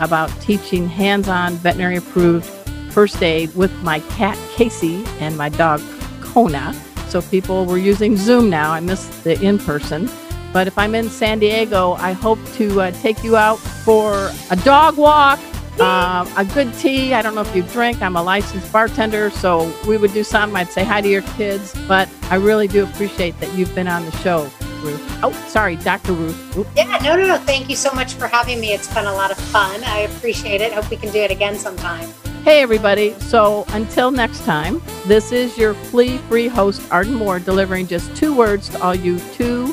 about 0.00 0.28
teaching 0.40 0.88
hands 0.88 1.28
on 1.28 1.54
veterinary 1.54 1.96
approved 1.96 2.46
first 2.92 3.22
aid 3.22 3.54
with 3.54 3.72
my 3.82 4.00
cat 4.00 4.36
Casey 4.54 5.04
and 5.20 5.38
my 5.38 5.48
dog 5.48 5.80
Kona. 6.20 6.74
So 7.08 7.22
people 7.22 7.66
were 7.66 7.78
using 7.78 8.16
Zoom 8.16 8.50
now. 8.50 8.72
I 8.72 8.80
miss 8.80 9.22
the 9.22 9.40
in 9.40 9.58
person. 9.58 10.10
But 10.52 10.66
if 10.66 10.76
I'm 10.76 10.94
in 10.94 11.08
San 11.08 11.38
Diego, 11.38 11.92
I 11.92 12.12
hope 12.12 12.38
to 12.54 12.82
uh, 12.82 12.90
take 12.92 13.24
you 13.24 13.36
out 13.36 13.56
for 13.56 14.30
a 14.50 14.56
dog 14.56 14.98
walk, 14.98 15.40
uh, 15.80 16.30
a 16.36 16.44
good 16.44 16.72
tea. 16.74 17.14
I 17.14 17.22
don't 17.22 17.34
know 17.34 17.40
if 17.40 17.56
you 17.56 17.62
drink. 17.62 18.02
I'm 18.02 18.16
a 18.16 18.22
licensed 18.22 18.70
bartender, 18.70 19.30
so 19.30 19.72
we 19.88 19.96
would 19.96 20.12
do 20.12 20.22
something. 20.22 20.56
I'd 20.56 20.68
say 20.68 20.84
hi 20.84 21.00
to 21.00 21.08
your 21.08 21.22
kids. 21.22 21.74
But 21.88 22.08
I 22.30 22.36
really 22.36 22.68
do 22.68 22.84
appreciate 22.84 23.38
that 23.40 23.52
you've 23.54 23.74
been 23.74 23.88
on 23.88 24.04
the 24.04 24.12
show, 24.18 24.50
Ruth. 24.82 25.18
Oh, 25.22 25.32
sorry, 25.48 25.76
Dr. 25.76 26.12
Ruth. 26.12 26.66
Yeah, 26.76 26.98
no, 27.02 27.16
no, 27.16 27.26
no. 27.26 27.38
Thank 27.38 27.70
you 27.70 27.76
so 27.76 27.90
much 27.92 28.14
for 28.14 28.26
having 28.26 28.60
me. 28.60 28.72
It's 28.72 28.92
been 28.92 29.06
a 29.06 29.14
lot 29.14 29.30
of 29.30 29.38
fun. 29.38 29.82
I 29.84 30.00
appreciate 30.00 30.60
it. 30.60 30.72
Hope 30.72 30.90
we 30.90 30.96
can 30.96 31.10
do 31.12 31.20
it 31.20 31.30
again 31.30 31.56
sometime. 31.56 32.08
Hey, 32.44 32.60
everybody. 32.60 33.14
So 33.20 33.64
until 33.68 34.10
next 34.10 34.44
time, 34.44 34.82
this 35.06 35.30
is 35.30 35.56
your 35.56 35.74
flea 35.74 36.18
free 36.18 36.48
host, 36.48 36.82
Arden 36.90 37.14
Moore, 37.14 37.38
delivering 37.38 37.86
just 37.86 38.14
two 38.16 38.36
words 38.36 38.68
to 38.70 38.82
all 38.82 38.96
you 38.96 39.20
two, 39.32 39.72